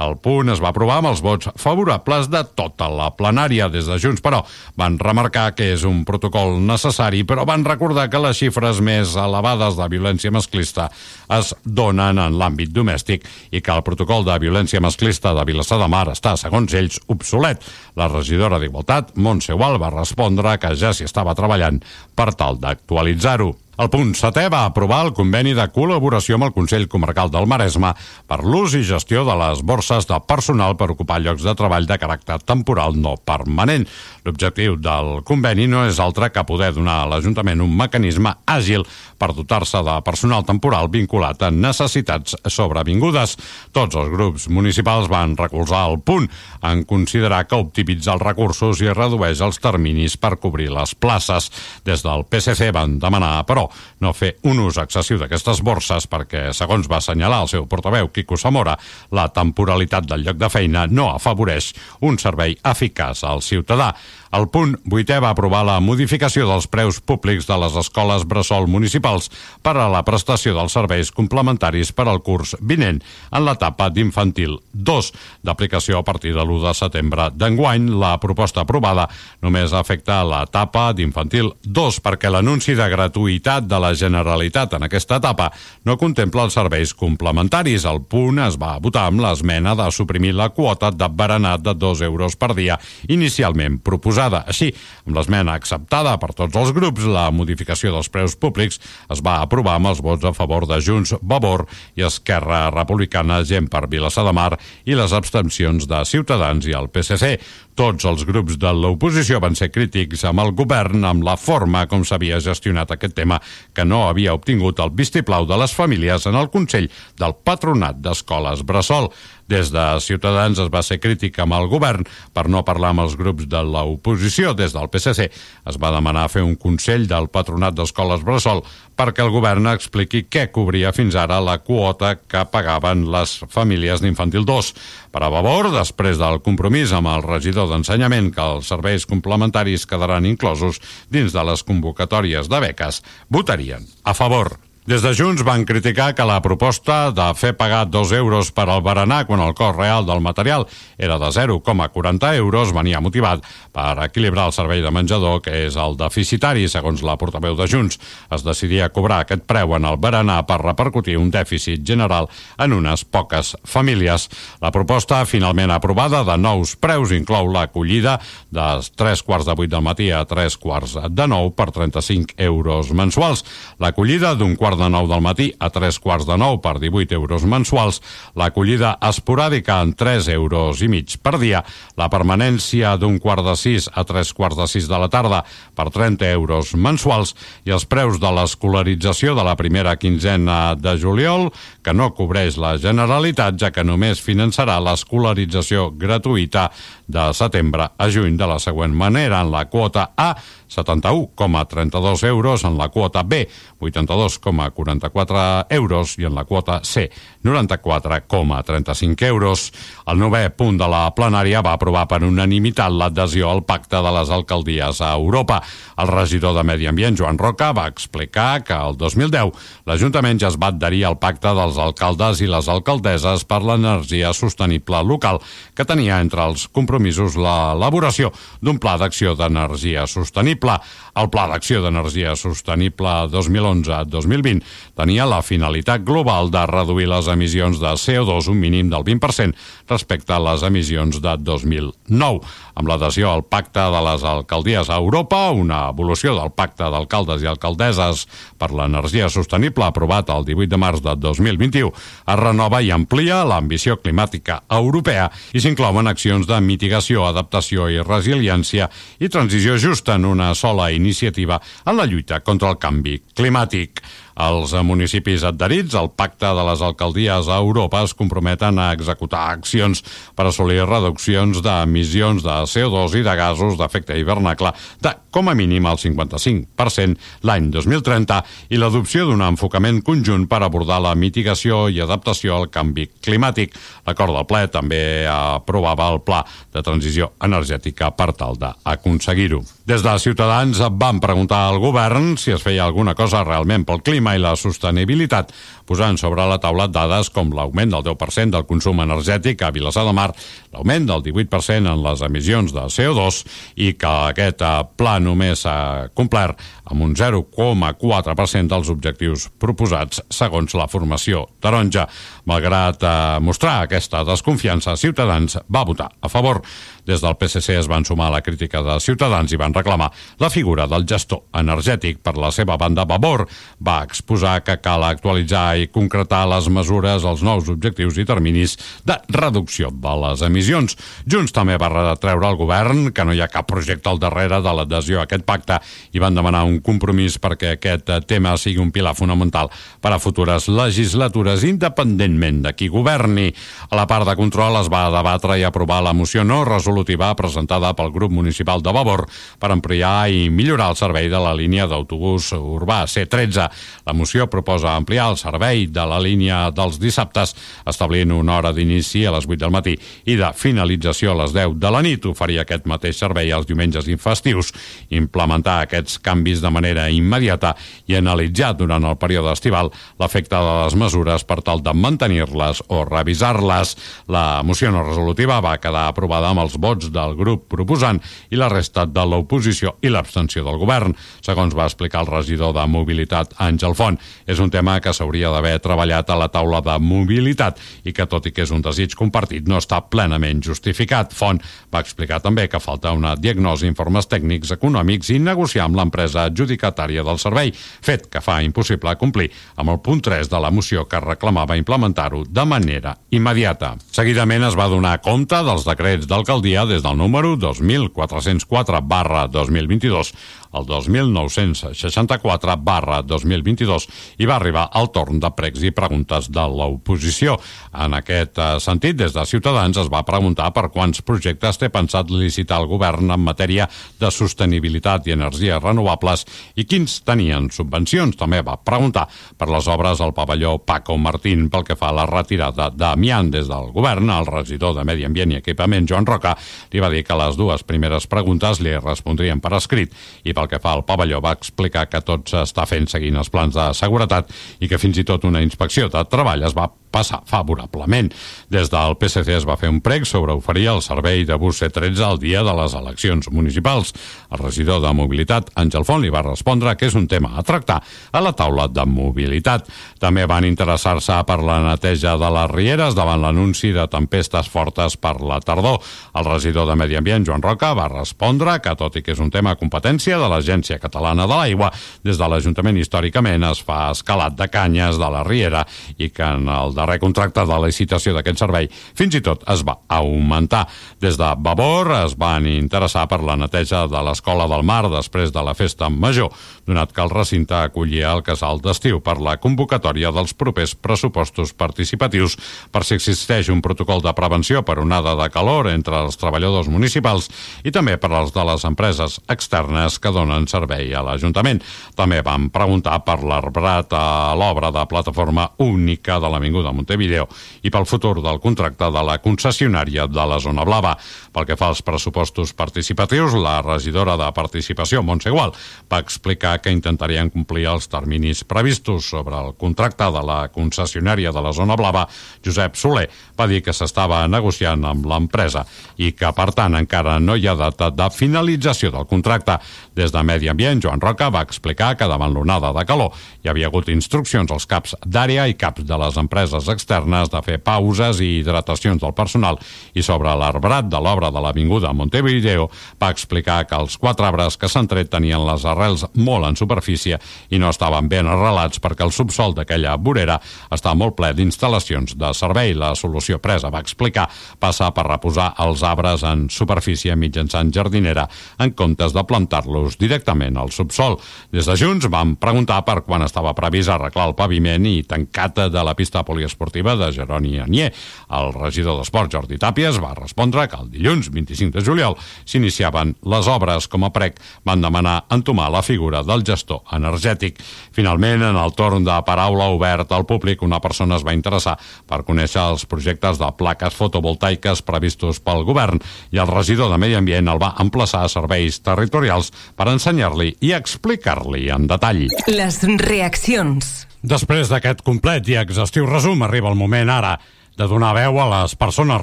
El 0.00 0.16
punt 0.22 0.52
es 0.52 0.60
va 0.62 0.70
aprovar 0.70 1.00
amb 1.00 1.10
els 1.10 1.22
vots 1.24 1.50
favorables 1.60 2.28
de 2.30 2.42
tota 2.56 2.88
la 2.92 3.10
plenària. 3.16 3.68
Des 3.72 3.88
de 3.90 3.98
Junts, 4.00 4.22
però, 4.24 4.42
van 4.78 4.98
remarcar 5.00 5.50
que 5.56 5.72
és 5.74 5.84
un 5.88 6.04
protocol 6.08 6.58
necessari, 6.64 7.24
però 7.28 7.46
van 7.48 7.64
recordar 7.66 8.08
que 8.10 8.22
les 8.22 8.38
xifres 8.38 8.80
més 8.84 9.16
elevades 9.18 9.78
de 9.78 9.88
violència 9.92 10.32
masclista 10.34 10.88
es 11.36 11.54
donen 11.64 12.18
en 12.18 12.38
l'àmbit 12.40 12.72
domèstic 12.74 13.26
i 13.50 13.60
que 13.60 13.74
el 13.74 13.84
protocol 13.86 14.24
de 14.26 14.38
violència 14.42 14.82
masclista 14.82 15.34
de 15.36 15.46
Vilassar 15.48 15.80
de 15.80 15.88
Mar 15.90 16.06
està, 16.12 16.36
segons 16.40 16.74
ells, 16.74 17.00
obsolet. 17.12 17.62
La 17.96 18.08
regidora 18.10 18.60
d'Igualtat, 18.60 19.16
Montse 19.16 19.56
Gual, 19.56 19.80
va 19.82 19.92
respondre 19.94 20.56
que 20.60 20.74
ja 20.78 20.94
s'hi 20.94 21.08
estava 21.08 21.36
treballant 21.38 21.82
per 22.16 22.32
tal 22.38 22.60
d'actualitzar-ho. 22.60 23.54
El 23.80 23.88
punt 23.88 24.10
setè 24.12 24.42
va 24.52 24.66
aprovar 24.68 24.98
el 25.06 25.14
conveni 25.16 25.54
de 25.56 25.64
col·laboració 25.72 26.36
amb 26.36 26.44
el 26.44 26.50
Consell 26.52 26.82
Comarcal 26.92 27.30
del 27.32 27.46
Maresme 27.48 27.94
per 28.28 28.42
l'ús 28.44 28.74
i 28.76 28.82
gestió 28.84 29.22
de 29.24 29.32
les 29.40 29.62
borses 29.64 30.04
de 30.04 30.18
personal 30.28 30.74
per 30.76 30.90
ocupar 30.92 31.16
llocs 31.24 31.46
de 31.46 31.54
treball 31.56 31.88
de 31.88 31.96
caràcter 32.02 32.36
temporal 32.44 32.98
no 33.00 33.14
permanent. 33.16 33.86
L'objectiu 34.26 34.76
del 34.76 35.22
conveni 35.24 35.64
no 35.64 35.86
és 35.88 36.00
altre 36.04 36.28
que 36.28 36.44
poder 36.44 36.74
donar 36.76 36.98
a 37.00 37.06
l'Ajuntament 37.08 37.62
un 37.64 37.72
mecanisme 37.78 38.34
àgil 38.44 38.84
per 39.16 39.30
dotar-se 39.32 39.80
de 39.84 39.96
personal 40.04 40.44
temporal 40.44 40.92
vinculat 40.92 41.40
a 41.40 41.50
necessitats 41.52 42.36
sobrevingudes. 42.52 43.38
Tots 43.72 43.96
els 43.96 44.12
grups 44.12 44.50
municipals 44.52 45.08
van 45.08 45.38
recolzar 45.40 45.86
el 45.88 46.02
punt 46.04 46.28
en 46.68 46.84
considerar 46.84 47.46
que 47.48 47.62
optimitza 47.64 48.12
els 48.12 48.26
recursos 48.28 48.84
i 48.84 48.92
redueix 48.92 49.40
els 49.40 49.60
terminis 49.60 50.20
per 50.20 50.36
cobrir 50.36 50.68
les 50.68 50.92
places. 50.92 51.48
Des 51.88 52.04
del 52.04 52.28
PSC 52.28 52.72
van 52.76 52.98
demanar, 53.00 53.38
però, 53.48 53.69
no 54.00 54.12
fer 54.16 54.36
un 54.48 54.62
ús 54.64 54.78
excessiu 54.82 55.18
d'aquestes 55.20 55.62
borses 55.66 56.06
perquè, 56.10 56.50
segons 56.56 56.88
va 56.90 57.00
assenyalar 57.00 57.42
el 57.44 57.52
seu 57.52 57.66
portaveu 57.70 58.10
Quico 58.14 58.38
Zamora, 58.40 58.76
la 59.16 59.28
temporalitat 59.34 60.08
del 60.10 60.24
lloc 60.26 60.40
de 60.40 60.50
feina 60.52 60.86
no 60.90 61.10
afavoreix 61.14 61.72
un 62.06 62.18
servei 62.18 62.56
eficaç 62.64 63.24
al 63.28 63.42
ciutadà. 63.44 63.92
El 64.30 64.44
punt 64.46 64.76
vuitè 64.86 65.16
va 65.18 65.32
aprovar 65.34 65.64
la 65.66 65.80
modificació 65.82 66.44
dels 66.46 66.68
preus 66.70 67.00
públics 67.02 67.48
de 67.48 67.56
les 67.58 67.74
escoles 67.80 68.22
bressol 68.30 68.68
municipals 68.70 69.26
per 69.58 69.72
a 69.74 69.88
la 69.90 70.04
prestació 70.06 70.52
dels 70.54 70.76
serveis 70.76 71.08
complementaris 71.10 71.90
per 71.90 72.06
al 72.06 72.20
curs 72.22 72.54
vinent 72.62 73.00
en 73.34 73.42
l'etapa 73.42 73.88
d'infantil 73.90 74.54
2, 74.70 75.08
d'aplicació 75.42 75.98
a 75.98 76.04
partir 76.06 76.36
de 76.36 76.44
l'1 76.44 76.60
de 76.62 76.74
setembre 76.78 77.26
d'enguany. 77.34 77.88
La 77.98 78.12
proposta 78.22 78.62
aprovada 78.62 79.08
només 79.42 79.74
afecta 79.74 80.20
l'etapa 80.22 80.92
d'infantil 80.94 81.50
2 81.66 81.98
perquè 81.98 82.30
l'anunci 82.30 82.78
de 82.78 82.86
gratuïtat 82.86 83.66
de 83.66 83.82
la 83.82 83.90
Generalitat 83.98 84.78
en 84.78 84.86
aquesta 84.86 85.18
etapa 85.18 85.50
no 85.90 85.98
contempla 85.98 86.46
els 86.46 86.54
serveis 86.54 86.94
complementaris. 86.94 87.82
El 87.82 88.04
punt 88.06 88.38
es 88.46 88.60
va 88.62 88.76
votar 88.78 89.08
amb 89.10 89.26
l'esmena 89.26 89.74
de 89.74 89.90
suprimir 89.90 90.36
la 90.38 90.52
quota 90.54 90.94
de 90.94 91.10
berenat 91.10 91.66
de 91.66 91.74
2 91.74 92.06
euros 92.06 92.38
per 92.38 92.54
dia 92.54 92.78
inicialment 93.10 93.82
proposada 93.82 94.19
proposada. 94.20 94.44
Així, 94.46 94.70
amb 95.06 95.16
l'esmena 95.16 95.54
acceptada 95.56 96.16
per 96.20 96.34
tots 96.36 96.56
els 96.56 96.72
grups, 96.76 97.06
la 97.06 97.30
modificació 97.30 97.92
dels 97.94 98.10
preus 98.12 98.36
públics 98.36 98.80
es 99.10 99.22
va 99.24 99.40
aprovar 99.40 99.78
amb 99.78 99.90
els 99.90 100.02
vots 100.02 100.24
a 100.24 100.32
favor 100.32 100.66
de 100.66 100.80
Junts, 100.80 101.14
Vavor 101.22 101.66
i 101.96 102.04
Esquerra 102.04 102.70
Republicana, 102.70 103.42
gent 103.44 103.68
per 103.70 103.88
Vilassar 103.88 104.24
de 104.26 104.32
Mar 104.32 104.58
i 104.84 104.94
les 104.94 105.12
abstencions 105.12 105.86
de 105.86 106.04
Ciutadans 106.04 106.66
i 106.66 106.76
el 106.76 106.90
PSC. 106.90 107.38
Tots 107.80 108.04
els 108.04 108.26
grups 108.28 108.58
de 108.60 108.70
l'oposició 108.76 109.40
van 109.40 109.54
ser 109.56 109.70
crítics 109.72 110.24
amb 110.28 110.42
el 110.42 110.52
govern 110.52 111.04
amb 111.06 111.24
la 111.24 111.36
forma 111.40 111.86
com 111.88 112.04
s'havia 112.04 112.40
gestionat 112.44 112.90
aquest 112.92 113.14
tema 113.16 113.38
que 113.72 113.86
no 113.86 114.02
havia 114.08 114.34
obtingut 114.36 114.80
el 114.84 114.92
vistiplau 114.92 115.46
de 115.48 115.56
les 115.56 115.72
famílies 115.72 116.26
en 116.28 116.36
el 116.36 116.50
Consell 116.52 116.90
del 117.16 117.38
Patronat 117.44 118.02
d'Escoles 118.04 118.66
Bressol. 118.68 119.08
Des 119.50 119.72
de 119.74 119.84
Ciutadans 120.04 120.60
es 120.62 120.70
va 120.70 120.82
ser 120.86 121.00
crític 121.02 121.40
amb 121.42 121.56
el 121.56 121.66
govern 121.70 122.06
per 122.34 122.46
no 122.46 122.62
parlar 122.66 122.92
amb 122.94 123.04
els 123.04 123.16
grups 123.18 123.48
de 123.50 123.62
l'oposició. 123.66 124.54
Des 124.54 124.76
del 124.76 124.86
PSC 124.92 125.26
es 125.26 125.80
va 125.82 125.90
demanar 125.94 126.28
fer 126.30 126.44
un 126.46 126.54
Consell 126.60 127.08
del 127.10 127.26
Patronat 127.34 127.74
d'Escoles 127.74 128.22
Bressol 128.26 128.62
perquè 129.00 129.24
el 129.24 129.32
govern 129.34 129.66
expliqui 129.72 130.22
què 130.30 130.46
cobria 130.54 130.94
fins 130.94 131.16
ara 131.18 131.40
la 131.42 131.58
quota 131.64 132.14
que 132.20 132.44
pagaven 132.52 133.08
les 133.10 133.38
famílies 133.50 134.04
d'infantil 134.04 134.46
2. 134.46 134.72
Per 135.10 135.24
a 135.24 135.32
Vavor, 135.34 135.72
després 135.74 136.20
del 136.20 136.42
compromís 136.46 136.94
amb 136.94 137.10
el 137.10 137.26
regidor 137.26 137.70
d'Ensenyament 137.72 138.30
que 138.36 138.46
els 138.54 138.70
serveis 138.70 139.08
complementaris 139.10 139.88
quedaran 139.90 140.28
inclosos 140.30 140.78
dins 141.10 141.34
de 141.34 141.46
les 141.50 141.66
convocatòries 141.66 142.50
de 142.52 142.66
beques, 142.68 143.02
votarien 143.28 143.88
a 144.04 144.14
favor. 144.14 144.69
Des 144.88 145.02
de 145.04 145.10
Junts 145.12 145.42
van 145.44 145.66
criticar 145.68 146.14
que 146.16 146.24
la 146.24 146.38
proposta 146.40 147.10
de 147.12 147.26
fer 147.36 147.52
pagar 147.52 147.84
2 147.92 148.12
euros 148.16 148.48
per 148.50 148.64
al 148.72 148.80
berenar 148.80 149.26
quan 149.28 149.42
el 149.44 149.52
cost 149.52 149.76
real 149.76 150.06
del 150.08 150.22
material 150.24 150.64
era 150.96 151.18
de 151.20 151.28
0,40 151.28 152.30
euros 152.38 152.72
venia 152.72 153.02
motivat 153.04 153.44
per 153.76 153.98
equilibrar 154.06 154.46
el 154.48 154.54
servei 154.56 154.80
de 154.80 154.90
menjador, 154.90 155.42
que 155.44 155.66
és 155.66 155.76
el 155.76 155.98
deficitari, 156.00 156.64
segons 156.66 157.04
la 157.04 157.18
portaveu 157.20 157.58
de 157.58 157.66
Junts. 157.68 158.00
Es 158.32 158.42
decidia 158.42 158.88
cobrar 158.88 159.20
aquest 159.20 159.44
preu 159.44 159.76
en 159.76 159.84
el 159.84 159.98
berenar 160.00 160.46
per 160.48 160.62
repercutir 160.64 161.18
un 161.20 161.28
dèficit 161.30 161.84
general 161.84 162.30
en 162.56 162.72
unes 162.72 163.04
poques 163.04 163.52
famílies. 163.68 164.30
La 164.64 164.72
proposta, 164.72 165.20
finalment 165.28 165.70
aprovada, 165.76 166.24
de 166.24 166.38
nous 166.40 166.74
preus 166.80 167.12
inclou 167.12 167.52
l'acollida 167.52 168.16
de 168.48 168.66
3 168.96 169.22
quarts 169.28 169.44
de 169.44 169.58
8 169.60 169.76
del 169.76 169.84
matí 169.84 170.08
a 170.10 170.24
3 170.24 170.56
quarts 170.56 170.96
de 171.04 171.28
9 171.36 171.52
per 171.52 171.68
35 171.68 172.40
euros 172.40 172.96
mensuals. 172.96 173.44
L'acollida 173.78 174.32
d'un 174.34 174.56
quart 174.56 174.69
de 174.78 174.90
9 174.92 175.08
del 175.10 175.22
matí 175.24 175.48
a 175.58 175.70
3 175.70 175.98
quarts 175.98 176.26
de 176.28 176.36
9 176.38 176.60
per 176.62 176.78
18 176.82 177.14
euros 177.16 177.44
mensuals, 177.48 178.00
l'acollida 178.36 178.96
esporàdica 179.08 179.80
en 179.82 179.94
3 179.98 180.28
euros 180.34 180.82
i 180.82 180.88
mig 180.92 181.16
per 181.22 181.38
dia, 181.40 181.64
la 181.96 182.10
permanència 182.12 182.96
d'un 183.00 183.18
quart 183.18 183.44
de 183.46 183.56
6 183.56 183.90
a 183.94 184.04
3 184.04 184.32
quarts 184.36 184.58
de 184.60 184.68
6 184.70 184.88
de 184.90 185.00
la 185.00 185.08
tarda 185.08 185.42
per 185.74 185.88
30 185.90 186.30
euros 186.34 186.74
mensuals 186.74 187.34
i 187.64 187.74
els 187.74 187.86
preus 187.86 188.20
de 188.20 188.30
l'escolarització 188.34 189.34
de 189.34 189.46
la 189.46 189.56
primera 189.56 189.96
quinzena 189.96 190.76
de 190.76 190.96
juliol, 191.00 191.50
que 191.90 191.96
no 191.96 192.12
cobreix 192.14 192.54
la 192.60 192.76
Generalitat, 192.78 193.56
ja 193.58 193.72
que 193.74 193.82
només 193.82 194.20
finançarà 194.22 194.76
l'escolarització 194.78 195.88
gratuïta 195.98 196.68
de 197.10 197.24
setembre 197.34 197.88
a 197.98 198.06
juny 198.14 198.36
de 198.38 198.46
la 198.46 198.60
següent 198.62 198.94
manera 198.94 199.40
en 199.42 199.50
la 199.50 199.64
quota 199.66 200.12
A 200.14 200.36
71,32 200.70 202.22
euros, 202.28 202.62
en 202.62 202.78
la 202.78 202.88
quota 202.94 203.24
B 203.26 203.42
82,44 203.80 205.66
euros 205.80 206.14
i 206.18 206.28
en 206.30 206.34
la 206.38 206.44
quota 206.44 206.78
C 206.84 207.08
94,35 207.44 209.26
euros. 209.26 209.72
El 210.06 210.18
novè 210.20 210.50
punt 210.52 210.78
de 210.80 210.88
la 210.90 211.06
plenària 211.16 211.62
va 211.64 211.72
aprovar 211.76 212.06
per 212.10 212.22
unanimitat 212.26 212.92
l'adhesió 212.92 213.50
al 213.50 213.62
pacte 213.64 214.00
de 214.02 214.12
les 214.16 214.30
alcaldies 214.30 215.00
a 215.00 215.12
Europa. 215.16 215.60
El 216.00 216.08
regidor 216.12 216.54
de 216.56 216.64
Medi 216.64 216.88
Ambient, 216.90 217.16
Joan 217.18 217.38
Roca, 217.38 217.72
va 217.72 217.88
explicar 217.88 218.62
que 218.64 218.76
el 218.76 218.96
2010 219.00 219.52
l'Ajuntament 219.88 220.40
ja 220.40 220.50
es 220.52 220.58
va 220.60 220.72
adherir 220.74 221.04
al 221.08 221.18
pacte 221.22 221.54
dels 221.56 221.78
alcaldes 221.80 222.40
i 222.44 222.50
les 222.50 222.68
alcaldesses 222.68 223.44
per 223.48 223.62
l'energia 223.64 224.34
sostenible 224.36 225.02
local, 225.04 225.40
que 225.74 225.86
tenia 225.88 226.20
entre 226.20 226.44
els 226.44 226.68
compromisos 226.68 227.38
l'elaboració 227.40 228.32
d'un 228.60 228.78
pla 228.78 228.98
d'acció 229.00 229.34
d'energia 229.38 230.06
sostenible. 230.06 230.80
El 231.20 231.28
Pla 231.30 231.46
d'Acció 231.50 231.80
d'Energia 231.82 232.34
Sostenible 232.38 233.12
2011-2020 233.32 234.62
tenia 235.00 235.24
la 235.24 235.40
finalitat 235.40 236.04
global 236.04 236.50
de 236.52 236.60
reduir 236.68 237.08
les 237.08 237.28
emissions 237.32 237.80
de 237.80 237.94
CO2 237.96 238.50
un 238.52 238.58
mínim 238.60 238.90
del 238.92 239.04
20% 239.06 239.56
respecte 239.88 240.34
a 240.36 240.40
les 240.44 240.64
emissions 240.66 241.22
de 241.24 241.36
2009. 241.40 242.40
Amb 242.76 242.88
l'adhesió 242.88 243.30
al 243.30 243.44
Pacte 243.48 243.82
de 243.92 244.02
les 244.04 244.24
Alcaldies 244.24 244.90
a 244.90 244.98
Europa, 245.00 245.50
una 245.56 245.86
evolució 245.90 246.34
del 246.36 246.52
Pacte 246.52 246.88
d'Alcaldes 246.92 247.42
i 247.44 247.48
Alcaldesses 247.48 248.26
per 248.60 248.70
l'Energia 248.76 249.28
Sostenible 249.32 249.88
aprovat 249.88 250.30
el 250.32 250.44
18 250.48 250.70
de 250.70 250.80
març 250.80 251.02
de 251.04 251.16
2021, 251.16 251.90
es 251.90 252.40
renova 252.40 252.82
i 252.84 252.92
amplia 252.92 253.42
l'ambició 253.48 253.96
climàtica 254.00 254.60
europea 254.68 255.30
i 255.56 255.64
s'inclouen 255.64 256.08
accions 256.12 256.48
de 256.48 256.60
mitigació, 256.60 257.24
adaptació 257.28 257.88
i 257.88 258.02
resiliència 258.04 258.90
i 259.20 259.32
transició 259.32 259.78
justa 259.80 260.20
en 260.20 260.28
una 260.28 260.52
sola 260.54 260.90
iniciativa 260.92 261.60
en 261.86 261.96
la 261.96 262.08
lluita 262.08 262.40
contra 262.44 262.72
el 262.72 262.80
canvi 262.80 263.20
climàtic. 263.36 264.04
Els 264.40 264.72
municipis 264.86 265.42
adherits 265.44 265.96
al 265.98 266.08
Pacte 266.16 266.48
de 266.56 266.64
les 266.64 266.80
Alcaldies 266.84 267.48
a 267.50 267.58
Europa 267.60 268.00
es 268.06 268.14
comprometen 268.16 268.78
a 268.80 268.90
executar 268.96 269.42
accions 269.52 270.00
per 270.36 270.46
assolir 270.48 270.86
reduccions 270.86 271.60
d'emissions 271.64 272.44
de 272.46 272.56
CO2 272.70 273.18
i 273.20 273.24
de 273.26 273.34
gasos 273.36 273.76
d'efecte 273.80 274.16
hivernacle 274.16 274.72
de 275.02 275.12
com 275.30 275.48
a 275.48 275.54
mínim 275.54 275.86
el 275.86 275.98
55% 276.00 277.44
l'any 277.46 277.68
2030 277.74 278.40
i 278.74 278.80
l'adopció 278.80 279.26
d'un 279.28 279.44
enfocament 279.46 280.00
conjunt 280.06 280.48
per 280.50 280.62
abordar 280.64 281.00
la 281.04 281.14
mitigació 281.14 281.84
i 281.88 282.00
adaptació 282.02 282.56
al 282.56 282.70
canvi 282.72 283.06
climàtic. 283.22 283.76
L'acord 284.06 284.34
del 284.34 284.48
ple 284.50 284.64
també 284.72 285.02
aprovava 285.30 286.10
el 286.14 286.22
pla 286.26 286.42
de 286.72 286.82
transició 286.86 287.32
energètica 287.44 288.10
per 288.16 288.32
tal 288.34 288.58
d'aconseguir-ho. 288.58 289.62
Des 289.90 290.04
de 290.06 290.12
Ciutadans 290.22 290.78
van 291.02 291.18
preguntar 291.18 291.64
al 291.66 291.80
govern 291.82 292.36
si 292.38 292.52
es 292.54 292.62
feia 292.62 292.84
alguna 292.84 293.16
cosa 293.18 293.40
realment 293.42 293.82
pel 293.88 294.04
clima 294.06 294.36
i 294.36 294.38
la 294.38 294.52
sostenibilitat, 294.54 295.50
posant 295.82 296.14
sobre 296.20 296.44
la 296.46 296.60
taula 296.62 296.86
dades 296.86 297.32
com 297.34 297.50
l'augment 297.50 297.90
del 297.90 298.04
10% 298.06 298.54
del 298.54 298.68
consum 298.68 299.02
energètic 299.02 299.64
a 299.66 299.72
Vilassar 299.74 300.04
de 300.06 300.12
Mar, 300.14 300.28
l'augment 300.70 301.08
del 301.08 301.24
18% 301.26 301.90
en 301.90 302.04
les 302.04 302.22
emissions 302.22 302.70
de 302.76 302.86
CO2 302.86 303.40
i 303.82 303.90
que 303.98 304.12
aquest 304.30 304.62
eh, 304.62 304.70
pla 304.94 305.16
només 305.18 305.66
s'ha 305.66 306.06
complert 306.14 306.62
amb 306.90 307.06
un 307.06 307.14
0,4% 307.14 308.70
dels 308.70 308.90
objectius 308.90 309.46
proposats 309.62 310.22
segons 310.34 310.74
la 310.74 310.88
formació 310.90 311.46
taronja. 311.62 312.06
Malgrat 312.50 313.04
eh, 313.06 313.12
mostrar 313.44 313.84
aquesta 313.84 314.24
desconfiança, 314.26 314.96
Ciutadans 314.98 315.60
va 315.70 315.84
votar 315.86 316.10
a 316.20 316.28
favor. 316.28 316.62
Des 317.06 317.22
del 317.22 317.36
PSC 317.38 317.78
es 317.78 317.88
van 317.90 318.04
sumar 318.04 318.28
a 318.28 318.34
la 318.36 318.42
crítica 318.44 318.82
de 318.84 318.98
Ciutadans 319.00 319.52
i 319.52 319.58
van 319.58 319.74
reclamar 319.74 320.10
la 320.38 320.50
figura 320.50 320.86
del 320.90 321.06
gestor 321.08 321.46
energètic. 321.56 322.20
Per 322.22 322.36
la 322.38 322.50
seva 322.54 322.76
banda, 322.78 323.06
Vavor 323.08 323.46
va 323.86 324.00
exposar 324.04 324.60
que 324.66 324.76
cal 324.82 325.04
actualitzar 325.06 325.78
i 325.80 325.88
concretar 325.90 326.44
les 326.50 326.68
mesures, 326.68 327.24
els 327.24 327.42
nous 327.46 327.70
objectius 327.72 328.18
i 328.20 328.26
terminis 328.28 328.76
de 329.06 329.16
reducció 329.34 329.90
de 329.90 330.14
les 330.24 330.44
emissions. 330.46 330.96
Junts 331.26 331.54
també 331.56 331.78
va 331.80 331.90
retreure 331.92 332.46
al 332.46 332.58
govern 332.60 333.10
que 333.14 333.24
no 333.24 333.34
hi 333.34 333.40
ha 333.40 333.50
cap 333.50 333.68
projecte 333.70 334.10
al 334.10 334.20
darrere 334.22 334.60
de 334.62 334.74
l'adhesió 334.76 335.20
a 335.20 335.26
aquest 335.28 335.46
pacte 335.48 335.80
i 336.12 336.22
van 336.22 336.36
demanar 336.36 336.64
un 336.68 336.79
compromís 336.84 337.38
perquè 337.40 337.74
aquest 337.76 338.10
tema 338.28 338.56
sigui 338.60 338.80
un 338.82 338.92
pilar 338.92 339.14
fonamental 339.18 339.70
per 340.00 340.12
a 340.14 340.20
futures 340.22 340.68
legislatures 340.68 341.64
independentment 341.68 342.62
de 342.64 342.74
qui 342.76 342.88
governi. 342.88 343.48
A 343.90 343.98
la 343.98 344.06
part 344.10 344.28
de 344.28 344.36
control 344.38 344.80
es 344.80 344.90
va 344.92 345.08
debatre 345.12 345.58
i 345.60 345.64
aprovar 345.66 346.00
la 346.04 346.14
moció 346.16 346.44
no 346.44 346.62
resolutiva 346.64 347.32
presentada 347.36 347.92
pel 347.96 348.12
grup 348.12 348.32
municipal 348.32 348.82
de 348.82 348.92
Vavor 348.92 349.26
per 349.60 349.72
ampliar 349.72 350.30
i 350.30 350.48
millorar 350.50 350.90
el 350.92 350.98
servei 351.00 351.28
de 351.30 351.40
la 351.40 351.54
línia 351.56 351.86
d'autobús 351.90 352.52
urbà 352.56 353.02
C13. 353.06 353.68
La 354.06 354.16
moció 354.16 354.48
proposa 354.50 354.96
ampliar 354.96 355.30
el 355.30 355.38
servei 355.40 355.86
de 355.86 356.06
la 356.06 356.20
línia 356.20 356.70
dels 356.74 356.98
dissabtes 357.00 357.54
establint 357.88 358.32
una 358.32 358.58
hora 358.58 358.72
d'inici 358.72 359.24
a 359.26 359.34
les 359.34 359.46
8 359.48 359.60
del 359.60 359.74
matí 359.74 359.96
i 360.26 360.36
de 360.38 360.50
finalització 360.56 361.34
a 361.34 361.42
les 361.42 361.54
10 361.56 361.78
de 361.80 361.90
la 361.90 362.02
nit, 362.04 362.26
oferir 362.26 362.60
aquest 362.60 362.86
mateix 362.90 363.18
servei 363.20 363.52
als 363.52 363.68
diumenges 363.68 364.08
i 364.08 364.16
festius, 364.20 364.72
implementar 365.10 365.80
aquests 365.84 366.18
canvis 366.24 366.59
de 366.62 366.70
manera 366.70 367.08
immediata 367.10 367.74
i 368.06 368.16
analitzar 368.18 368.74
durant 368.78 369.04
el 369.04 369.18
període 369.20 369.52
estival 369.52 369.90
l'efecte 370.20 370.56
de 370.56 370.76
les 370.84 370.96
mesures 370.98 371.44
per 371.44 371.60
tal 371.66 371.82
de 371.82 371.94
mantenir-les 371.94 372.82
o 372.88 373.04
revisar-les. 373.08 373.96
La 374.28 374.62
moció 374.66 374.90
no 374.92 375.04
resolutiva 375.06 375.60
va 375.64 375.78
quedar 375.82 376.08
aprovada 376.08 376.50
amb 376.50 376.64
els 376.64 376.76
vots 376.80 377.10
del 377.12 377.36
grup 377.38 377.68
proposant 377.72 378.20
i 378.50 378.58
la 378.58 378.68
resta 378.72 379.06
de 379.06 379.24
l'oposició 379.26 379.96
i 380.02 380.12
l'abstenció 380.12 380.64
del 380.66 380.78
govern. 380.80 381.14
Segons 381.40 381.76
va 381.76 381.88
explicar 381.88 382.24
el 382.24 382.30
regidor 382.30 382.74
de 382.76 382.86
Mobilitat, 382.90 383.54
Àngel 383.58 383.96
Font, 383.96 384.18
és 384.46 384.60
un 384.60 384.70
tema 384.70 384.98
que 385.00 385.14
s'hauria 385.16 385.50
d'haver 385.52 385.78
treballat 385.82 386.30
a 386.30 386.38
la 386.38 386.50
taula 386.52 386.82
de 386.84 386.96
mobilitat 387.00 387.80
i 388.04 388.12
que, 388.12 388.26
tot 388.26 388.46
i 388.46 388.54
que 388.54 388.64
és 388.66 388.74
un 388.74 388.82
desig 388.84 389.16
compartit, 389.18 389.68
no 389.68 389.80
està 389.80 390.00
plenament 390.10 390.62
justificat. 390.64 391.34
Font 391.36 391.60
va 391.92 392.02
explicar 392.04 392.40
també 392.44 392.66
que 392.68 392.82
falta 392.82 393.14
una 393.16 393.34
diagnosi, 393.36 393.88
informes 393.90 394.28
tècnics, 394.30 394.74
econòmics 394.76 395.32
i 395.34 395.40
negociar 395.42 395.86
amb 395.88 395.98
l'empresa 396.00 396.48
adjudicatària 396.50 397.24
del 397.26 397.40
servei, 397.40 397.72
fet 397.74 398.28
que 398.30 398.42
fa 398.44 398.60
impossible 398.66 399.16
complir 399.20 399.48
amb 399.80 399.94
el 399.94 400.00
punt 400.04 400.22
3 400.26 400.50
de 400.50 400.60
la 400.60 400.70
moció 400.74 401.06
que 401.08 401.22
reclamava 401.22 401.78
implementar-ho 401.80 402.44
de 402.48 402.66
manera 402.68 403.16
immediata. 403.30 403.94
Seguidament 404.12 404.66
es 404.68 404.76
va 404.78 404.90
donar 404.92 405.16
compte 405.24 405.62
dels 405.66 405.86
decrets 405.88 406.28
d'alcaldia 406.30 406.84
des 406.90 407.02
del 407.06 407.16
número 407.16 407.56
2404 407.56 409.00
barra 409.06 409.46
2022 409.48 410.34
al 410.72 410.86
2964 410.86 412.76
barra 412.84 413.20
2022 413.26 414.06
i 414.38 414.46
va 414.48 414.56
arribar 414.56 414.88
el 414.98 415.10
torn 415.14 415.40
de 415.42 415.50
pregs 415.56 415.82
i 415.82 415.92
preguntes 415.94 416.50
de 416.52 416.64
l'oposició. 416.70 417.56
En 417.94 418.14
aquest 418.14 418.58
eh, 418.58 418.68
sentit, 418.82 419.16
des 419.18 419.34
de 419.34 419.44
Ciutadans 419.46 419.98
es 420.00 420.10
va 420.12 420.22
preguntar 420.26 420.70
per 420.76 420.88
quants 420.94 421.22
projectes 421.26 421.80
té 421.80 421.90
pensat 421.90 422.30
licitar 422.30 422.80
el 422.80 422.88
govern 422.90 423.30
en 423.30 423.42
matèria 423.42 423.88
de 424.20 424.30
sostenibilitat 424.30 425.26
i 425.26 425.34
energies 425.34 425.82
renovables 425.82 426.46
i 426.76 426.86
quins 426.86 427.20
tenien 427.26 427.70
subvencions. 427.74 428.38
També 428.38 428.62
va 428.66 428.78
preguntar 428.78 429.26
per 429.58 429.70
les 429.70 429.88
obres 429.90 430.20
al 430.20 430.34
pavelló 430.36 430.76
Paco 430.78 431.18
Martín 431.18 431.68
pel 431.70 431.84
que 431.86 431.98
fa 431.98 432.10
a 432.10 432.18
la 432.20 432.28
retirada 432.30 432.90
d'Amiant 432.90 433.50
des 433.50 433.68
del 433.70 433.90
govern. 433.94 434.30
El 434.30 434.46
regidor 434.46 434.94
de 434.96 435.04
Medi 435.04 435.26
Ambient 435.26 435.56
i 435.56 435.60
Equipament, 435.60 436.06
Joan 436.08 436.28
Roca, 436.28 436.54
li 436.92 437.02
va 437.02 437.10
dir 437.10 437.24
que 437.26 437.38
les 437.38 437.58
dues 437.58 437.84
primeres 437.86 438.28
preguntes 438.30 438.80
li 438.80 438.94
respondrien 438.96 439.60
per 439.60 439.74
escrit 439.78 440.14
i 440.44 440.54
pel 440.60 440.70
que 440.70 440.82
fa 440.82 440.94
al 440.96 441.04
pavelló 441.08 441.40
va 441.44 441.54
explicar 441.56 442.06
que 442.10 442.20
tot 442.24 442.52
s'està 442.52 442.86
fent 442.88 443.08
seguint 443.10 443.38
els 443.40 443.52
plans 443.52 443.76
de 443.76 443.90
seguretat 443.96 444.50
i 444.80 444.88
que 444.90 445.00
fins 445.00 445.20
i 445.20 445.24
tot 445.24 445.46
una 445.48 445.64
inspecció 445.64 446.10
de 446.12 446.24
treball 446.28 446.68
es 446.68 446.76
va 446.76 446.90
passar 447.10 447.42
favorablement. 447.46 448.30
Des 448.70 448.90
del 448.90 449.16
PSC 449.20 449.56
es 449.58 449.66
va 449.68 449.78
fer 449.80 449.90
un 449.90 450.00
prec 450.04 450.26
sobre 450.28 450.54
oferir 450.56 450.88
el 450.94 451.02
servei 451.04 451.44
de 451.46 451.58
bus 451.60 451.82
C13 451.82 452.22
al 452.26 452.40
dia 452.42 452.62
de 452.66 452.74
les 452.76 452.94
eleccions 452.94 453.50
municipals. 453.50 454.14
El 454.50 454.62
regidor 454.62 455.02
de 455.02 455.12
Mobilitat, 455.14 455.70
Àngel 455.74 456.06
Font, 456.06 456.22
li 456.22 456.32
va 456.32 456.44
respondre 456.46 456.94
que 456.96 457.10
és 457.10 457.16
un 457.18 457.26
tema 457.30 457.52
a 457.58 457.64
tractar 457.66 458.00
a 458.32 458.42
la 458.42 458.52
taula 458.56 458.86
de 458.88 459.04
mobilitat. 459.06 459.88
També 460.20 460.46
van 460.46 460.66
interessar-se 460.68 461.36
per 461.46 461.58
la 461.64 461.80
neteja 461.84 462.36
de 462.40 462.50
les 462.54 462.70
rieres 462.70 463.16
davant 463.18 463.40
l'anunci 463.42 463.92
de 463.96 464.06
tempestes 464.10 464.68
fortes 464.70 465.16
per 465.16 465.36
la 465.40 465.60
tardor. 465.64 466.00
El 466.34 466.46
regidor 466.46 466.88
de 466.88 466.96
Medi 466.96 467.18
Ambient, 467.18 467.46
Joan 467.46 467.62
Roca, 467.62 467.92
va 467.94 468.08
respondre 468.10 468.78
que, 468.82 468.94
tot 468.98 469.16
i 469.16 469.24
que 469.24 469.34
és 469.34 469.42
un 469.42 469.50
tema 469.50 469.74
a 469.74 469.80
competència 469.80 470.38
de 470.38 470.48
l'Agència 470.50 471.00
Catalana 471.02 471.46
de 471.46 471.56
l'Aigua, 471.56 471.90
des 472.24 472.38
de 472.38 472.48
l'Ajuntament 472.48 472.98
històricament 473.00 473.64
es 473.70 473.82
fa 473.84 474.10
escalat 474.14 474.56
de 474.58 474.68
canyes 474.70 475.18
de 475.20 475.30
la 475.32 475.44
riera 475.46 475.84
i 476.18 476.30
que 476.30 476.46
en 476.46 476.68
el 476.70 476.94
darrer 477.00 477.18
contracte 477.22 477.64
de 477.66 477.80
licitació 477.84 478.34
d'aquest 478.36 478.60
servei 478.60 478.88
fins 478.92 479.36
i 479.36 479.42
tot 479.44 479.64
es 479.72 479.84
va 479.86 479.96
augmentar. 480.08 480.86
Des 481.20 481.38
de 481.40 481.50
Vavor 481.64 482.12
es 482.20 482.36
van 482.38 482.66
interessar 482.70 483.26
per 483.30 483.40
la 483.44 483.56
neteja 483.60 484.06
de 484.10 484.22
l'Escola 484.26 484.68
del 484.70 484.84
Mar 484.86 485.06
després 485.10 485.52
de 485.54 485.64
la 485.64 485.74
festa 485.74 486.10
major, 486.10 486.50
donat 486.86 487.12
que 487.12 487.22
el 487.24 487.32
recinte 487.32 487.76
acollia 487.76 488.32
el 488.34 488.44
casal 488.46 488.80
d'estiu 488.82 489.20
per 489.24 489.38
la 489.40 489.56
convocatòria 489.60 490.32
dels 490.34 490.54
propers 490.54 490.94
pressupostos 490.94 491.72
participatius 491.76 492.56
per 492.92 493.04
si 493.06 493.16
existeix 493.16 493.70
un 493.72 493.82
protocol 493.84 494.22
de 494.24 494.34
prevenció 494.36 494.84
per 494.86 494.98
onada 495.02 495.36
de 495.38 495.48
calor 495.52 495.90
entre 495.90 496.22
els 496.24 496.38
treballadors 496.40 496.90
municipals 496.92 497.50
i 497.84 497.92
també 497.94 498.16
per 498.20 498.32
als 498.34 498.54
de 498.54 498.64
les 498.66 498.84
empreses 498.88 499.38
externes 499.48 500.18
que 500.18 500.32
donen 500.34 500.68
servei 500.70 501.14
a 501.14 501.24
l'Ajuntament. 501.24 501.82
També 502.16 502.40
van 502.46 502.68
preguntar 502.72 503.20
per 503.26 503.40
l'arbrat 503.44 504.12
a 504.16 504.54
l'obra 504.58 504.92
de 504.94 505.04
plataforma 505.10 505.70
única 505.78 506.40
de 506.40 506.50
l'Avinguda 506.50 506.89
de 506.90 506.96
Montevideo 506.98 507.48
i 507.86 507.92
pel 507.94 508.08
futur 508.10 508.36
del 508.42 508.60
contracte 508.60 509.08
de 509.10 509.24
la 509.26 509.38
concessionària 509.42 510.26
de 510.28 510.46
la 510.50 510.60
Zona 510.60 510.84
Blava. 510.84 511.16
Pel 511.50 511.66
que 511.66 511.74
fa 511.74 511.88
als 511.90 512.00
pressupostos 512.06 512.70
participatius, 512.78 513.56
la 513.58 513.80
regidora 513.82 514.36
de 514.38 514.46
Participació, 514.54 515.18
Montse 515.26 515.50
Gual, 515.50 515.72
va 516.06 516.20
explicar 516.22 516.76
que 516.78 516.92
intentarien 516.94 517.50
complir 517.50 517.88
els 517.90 518.06
terminis 518.06 518.62
previstos 518.62 519.26
sobre 519.32 519.58
el 519.58 519.74
contracte 519.74 520.28
de 520.30 520.42
la 520.46 520.60
concessionària 520.70 521.50
de 521.50 521.62
la 521.64 521.72
Zona 521.74 521.96
Blava. 521.98 522.28
Josep 522.62 522.94
Soler 522.94 523.26
va 523.58 523.66
dir 523.66 523.80
que 523.82 523.94
s'estava 523.96 524.44
negociant 524.46 525.02
amb 525.10 525.26
l'empresa 525.26 525.82
i 526.22 526.30
que, 526.38 526.52
per 526.54 526.68
tant, 526.76 526.94
encara 526.94 527.40
no 527.42 527.56
hi 527.58 527.66
ha 527.66 527.74
data 527.74 528.12
de 528.14 528.30
finalització 528.30 529.10
del 529.10 529.26
contracte. 529.26 529.80
Des 530.14 530.30
de 530.30 530.44
Medi 530.46 530.70
Ambient, 530.70 531.02
Joan 531.02 531.20
Roca 531.20 531.50
va 531.50 531.64
explicar 531.66 532.12
que 532.14 532.30
davant 532.30 532.54
l'onada 532.54 532.92
de 532.94 533.04
calor 533.08 533.34
hi 533.64 533.72
havia 533.72 533.90
hagut 533.90 534.08
instruccions 534.12 534.70
als 534.70 534.86
caps 534.86 535.16
d'àrea 535.26 535.66
i 535.66 535.74
caps 535.74 536.06
de 536.06 536.22
les 536.22 536.38
empreses 536.38 536.86
externes 536.94 537.50
de 537.50 537.62
fer 537.66 537.80
pauses 537.82 538.38
i 538.38 538.60
hidratacions 538.60 539.18
del 539.22 539.34
personal 539.34 539.82
i 540.14 540.22
sobre 540.22 540.54
l'arbrat 540.54 541.10
de 541.10 541.18
l'obra 541.18 541.39
de 541.48 541.60
l'Avinguda 541.64 542.12
Montevideo 542.12 542.90
va 543.20 543.30
explicar 543.32 543.86
que 543.88 543.96
els 543.96 544.18
quatre 544.20 544.44
arbres 544.44 544.76
que 544.76 544.90
s'han 544.92 545.08
tret 545.08 545.30
tenien 545.32 545.64
les 545.64 545.86
arrels 545.88 546.26
molt 546.34 546.68
en 546.68 546.76
superfície 546.76 547.38
i 547.72 547.80
no 547.80 547.88
estaven 547.88 548.28
ben 548.28 548.50
arrelats 548.50 549.00
perquè 549.00 549.24
el 549.24 549.32
subsol 549.32 549.72
d'aquella 549.78 550.18
vorera 550.20 550.58
està 550.92 551.14
molt 551.16 551.38
ple 551.38 551.54
d'instal·lacions 551.56 552.36
de 552.36 552.52
servei. 552.54 552.92
La 552.92 553.14
solució 553.16 553.56
presa, 553.62 553.88
va 553.88 554.04
explicar, 554.04 554.48
passa 554.78 555.08
per 555.16 555.24
reposar 555.30 555.72
els 555.80 556.04
arbres 556.04 556.44
en 556.44 556.68
superfície 556.68 557.36
mitjançant 557.36 557.92
jardinera 557.94 558.44
en 558.78 558.92
comptes 558.92 559.32
de 559.32 559.46
plantar-los 559.46 560.18
directament 560.20 560.76
al 560.76 560.92
subsol. 560.92 561.38
Des 561.72 561.88
de 561.88 561.96
Junts 561.96 562.28
vam 562.28 562.56
preguntar 562.60 563.00
per 563.08 563.22
quan 563.24 563.46
estava 563.46 563.72
previst 563.78 564.12
arreglar 564.12 564.50
el 564.50 564.58
paviment 564.58 565.06
i 565.08 565.22
tancat 565.24 565.86
de 565.88 566.04
la 566.04 566.16
pista 566.18 566.44
poliesportiva 566.44 566.90
esportiva 566.90 567.16
de 567.16 567.32
Jeroni 567.32 567.78
Anier. 567.78 568.12
El 568.50 568.72
regidor 568.74 569.20
d'Esport, 569.20 569.52
Jordi 569.52 569.78
Tàpies, 569.78 570.18
va 570.18 570.34
respondre 570.34 570.88
que 570.88 570.96
el 570.98 571.10
dilluns 571.10 571.29
25 571.38 571.94
de 571.94 572.02
juliol 572.04 572.36
s'iniciaven 572.64 573.36
les 573.46 573.68
obres 573.70 574.08
com 574.10 574.26
a 574.26 574.32
prec 574.34 574.58
van 574.84 575.02
demanar 575.02 575.44
entomar 575.50 575.90
la 575.90 576.02
figura 576.02 576.42
del 576.42 576.64
gestor 576.66 577.02
energètic. 577.14 577.78
Finalment, 578.12 578.64
en 578.66 578.76
el 578.76 578.94
torn 578.98 579.24
de 579.24 579.36
paraula 579.46 579.90
obert 579.94 580.32
al 580.32 580.46
públic, 580.46 580.82
una 580.82 581.00
persona 581.00 581.36
es 581.38 581.46
va 581.46 581.54
interessar 581.54 581.96
per 582.26 582.42
conèixer 582.46 582.82
els 582.82 583.06
projectes 583.06 583.60
de 583.60 583.70
plaques 583.78 584.14
fotovoltaiques 584.14 585.02
previstos 585.06 585.60
pel 585.62 585.84
govern 585.84 586.20
i 586.50 586.58
el 586.58 586.70
regidor 586.70 587.10
de 587.12 587.18
Medi 587.20 587.38
Ambient 587.38 587.70
el 587.70 587.82
va 587.82 587.94
emplaçar 588.02 588.44
a 588.44 588.52
serveis 588.52 589.00
territorials 589.06 589.70
per 589.96 590.08
ensenyar-li 590.10 590.74
i 590.80 590.94
explicar-li 590.96 591.88
en 591.94 592.08
detall. 592.10 592.46
Les 592.68 593.02
reaccions. 593.20 594.26
Després 594.40 594.88
d'aquest 594.88 595.20
complet 595.20 595.66
i 595.68 595.76
exhaustiu 595.76 596.24
resum, 596.24 596.62
arriba 596.64 596.88
el 596.88 596.96
moment 596.96 597.28
ara 597.28 597.58
de 598.00 598.08
donar 598.08 598.32
veu 598.32 598.56
a 598.62 598.68
les 598.70 598.94
persones 598.96 599.42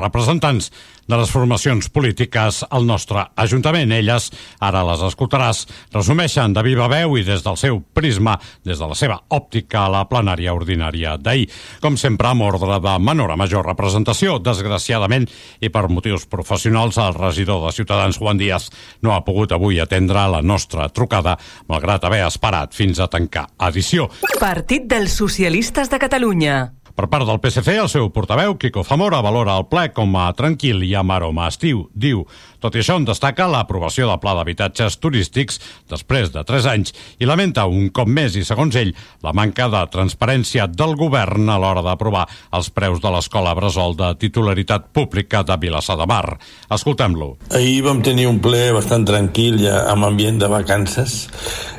representants 0.00 0.70
de 1.06 1.16
les 1.20 1.30
formacions 1.30 1.90
polítiques 1.92 2.62
al 2.70 2.86
nostre 2.88 3.26
Ajuntament. 3.36 3.92
Elles, 3.92 4.30
ara 4.64 4.80
les 4.88 5.02
escoltaràs, 5.04 5.66
resumeixen 5.92 6.54
de 6.56 6.62
viva 6.64 6.88
veu 6.88 7.18
i 7.20 7.24
des 7.26 7.44
del 7.44 7.58
seu 7.60 7.82
prisma, 7.94 8.38
des 8.64 8.80
de 8.80 8.88
la 8.88 8.96
seva 8.98 9.18
òptica 9.36 9.84
a 9.84 9.92
la 9.92 10.04
plenària 10.08 10.54
ordinària 10.56 11.16
d'ahir. 11.20 11.50
Com 11.84 11.98
sempre, 12.00 12.30
amb 12.32 12.46
ordre 12.48 12.80
de 12.80 12.94
menor 12.98 13.34
a 13.34 13.36
major 13.36 13.66
representació, 13.68 14.38
desgraciadament, 14.40 15.28
i 15.60 15.68
per 15.68 15.86
motius 15.92 16.24
professionals, 16.26 16.96
el 16.96 17.14
regidor 17.14 17.66
de 17.66 17.74
Ciutadans, 17.76 18.18
Juan 18.18 18.40
Díaz, 18.40 18.70
no 19.04 19.12
ha 19.12 19.20
pogut 19.26 19.52
avui 19.52 19.82
atendre 19.84 20.24
la 20.32 20.40
nostra 20.40 20.88
trucada, 20.88 21.36
malgrat 21.68 22.08
haver 22.08 22.24
esperat 22.26 22.72
fins 22.74 23.04
a 23.04 23.10
tancar 23.12 23.50
edició. 23.68 24.08
Partit 24.40 24.88
dels 24.88 25.12
Socialistes 25.20 25.92
de 25.92 26.00
Catalunya. 26.00 26.75
Per 26.96 27.10
part 27.12 27.26
del 27.28 27.36
PSC, 27.44 27.74
el 27.76 27.90
seu 27.92 28.06
portaveu, 28.08 28.54
Quico 28.56 28.80
Zamora, 28.80 29.18
valora 29.20 29.58
el 29.60 29.66
ple 29.68 29.90
com 29.92 30.14
a 30.16 30.30
tranquil 30.32 30.80
i 30.86 30.94
amb 30.96 31.12
aroma 31.12 31.50
estiu. 31.52 31.82
Diu, 31.92 32.22
tot 32.62 32.76
i 32.76 32.82
això, 32.82 32.96
en 32.98 33.06
destaca 33.08 33.48
l'aprovació 33.50 34.08
del 34.10 34.20
pla 34.22 34.34
d'habitatges 34.38 34.98
turístics 35.02 35.60
després 35.90 36.32
de 36.34 36.44
3 36.46 36.68
anys 36.72 36.94
i 37.20 37.28
lamenta 37.28 37.66
un 37.70 37.90
cop 37.94 38.08
més 38.08 38.36
i, 38.36 38.44
segons 38.46 38.76
ell, 38.78 38.92
la 39.24 39.34
manca 39.36 39.68
de 39.72 39.82
transparència 39.92 40.66
del 40.70 40.96
govern 40.98 41.48
a 41.50 41.58
l'hora 41.60 41.84
d'aprovar 41.86 42.26
els 42.56 42.70
preus 42.74 43.00
de 43.02 43.12
l'escola 43.14 43.54
Bressol 43.58 43.96
de 43.98 44.12
titularitat 44.20 44.90
pública 44.96 45.42
de 45.46 45.56
Vilassar 45.60 45.98
de 46.00 46.08
Mar. 46.08 46.38
Escoltem-lo. 46.72 47.36
Ahir 47.54 47.82
vam 47.86 48.02
tenir 48.04 48.28
un 48.30 48.40
ple 48.42 48.68
bastant 48.76 49.06
tranquil, 49.08 49.60
ja 49.62 49.86
amb 49.92 50.08
ambient 50.08 50.40
de 50.42 50.50
vacances. 50.50 51.26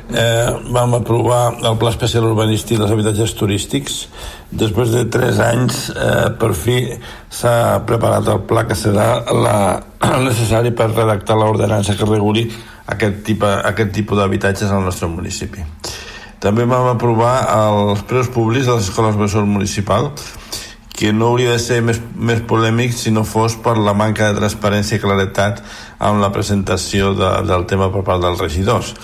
Eh, 0.08 0.50
vam 0.72 0.94
aprovar 0.96 1.58
el 1.60 1.76
Pla 1.76 1.90
Especial 1.92 2.24
Urbanístic 2.30 2.78
dels 2.80 2.92
Habitatges 2.94 3.34
Turístics 3.36 3.98
després 4.48 4.94
de 4.94 5.02
tres 5.12 5.36
anys 5.44 5.90
eh, 5.92 6.30
per 6.40 6.54
fi 6.56 6.78
s'ha 7.28 7.84
preparat 7.86 8.28
el 8.32 8.42
pla 8.48 8.64
que 8.66 8.76
serà 8.78 9.08
la, 9.32 9.54
el 10.08 10.26
necessari 10.30 10.72
per 10.72 10.90
redactar 10.94 11.36
l'ordenança 11.36 11.96
que 11.96 12.08
reguli 12.08 12.48
aquest, 12.88 13.22
tipus, 13.26 13.60
aquest 13.68 13.92
tipus 13.92 14.18
d'habitatges 14.18 14.72
al 14.72 14.86
nostre 14.88 15.10
municipi 15.12 15.64
també 16.40 16.64
vam 16.70 16.92
aprovar 16.92 17.34
els 17.50 18.04
preus 18.08 18.30
públics 18.30 18.68
de 18.68 18.76
les 18.78 18.88
escoles 18.88 19.16
bressol 19.18 19.46
municipal 19.46 20.12
que 20.98 21.12
no 21.12 21.28
hauria 21.30 21.52
de 21.54 21.60
ser 21.62 21.78
més, 21.86 22.00
més 22.14 22.40
polèmic 22.42 22.94
si 22.94 23.12
no 23.14 23.22
fos 23.22 23.54
per 23.62 23.76
la 23.78 23.94
manca 23.94 24.26
de 24.26 24.40
transparència 24.40 24.98
i 24.98 25.02
claretat 25.02 25.60
amb 26.02 26.18
la 26.22 26.32
presentació 26.34 27.12
de, 27.14 27.28
del 27.46 27.68
tema 27.70 27.86
per 27.94 28.02
part 28.06 28.24
dels 28.24 28.42
regidors. 28.42 28.96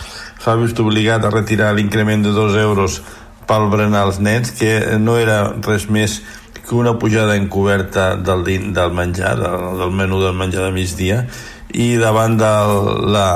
S'ha 0.43 0.57
vist 0.59 0.81
obligat 0.83 1.23
a 1.23 1.31
retirar 1.31 1.71
l'increment 1.75 2.27
de 2.27 2.33
2 2.35 2.59
euros 2.65 2.99
pel 3.47 3.69
berenar 3.71 4.09
als 4.09 4.19
nens, 4.19 4.51
que 4.59 4.99
no 4.99 5.15
era 5.23 5.53
res 5.63 5.87
més 5.87 6.19
que 6.19 6.44
una 6.73 6.99
pujada 6.99 7.37
encoberta 7.37 8.17
del, 8.17 8.45
del 8.73 8.93
menjar, 8.93 9.37
del, 9.41 9.79
del 9.79 9.91
menú 9.93 10.21
del 10.23 10.35
menjar 10.35 10.65
de 10.65 10.73
migdia, 10.73 11.27
i 11.75 11.97
davant 11.99 12.39
del 12.39 13.11
la 13.13 13.29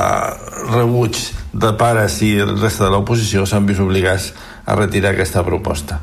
rebuig 0.71 1.19
de 1.53 1.73
pares 1.79 2.21
i 2.23 2.37
el 2.45 2.55
resta 2.61 2.87
de 2.87 2.93
l'oposició 2.95 3.45
s'han 3.47 3.67
vist 3.67 3.83
obligats 3.83 4.33
a 4.65 4.77
retirar 4.79 5.13
aquesta 5.13 5.43
proposta. 5.45 6.01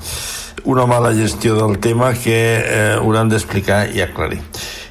Una 0.66 0.86
mala 0.90 1.14
gestió 1.14 1.56
del 1.56 1.78
tema 1.80 2.14
que 2.14 2.38
eh, 2.58 2.96
hauran 2.98 3.30
d'explicar 3.30 3.86
i 3.94 4.02
aclarir. 4.02 4.42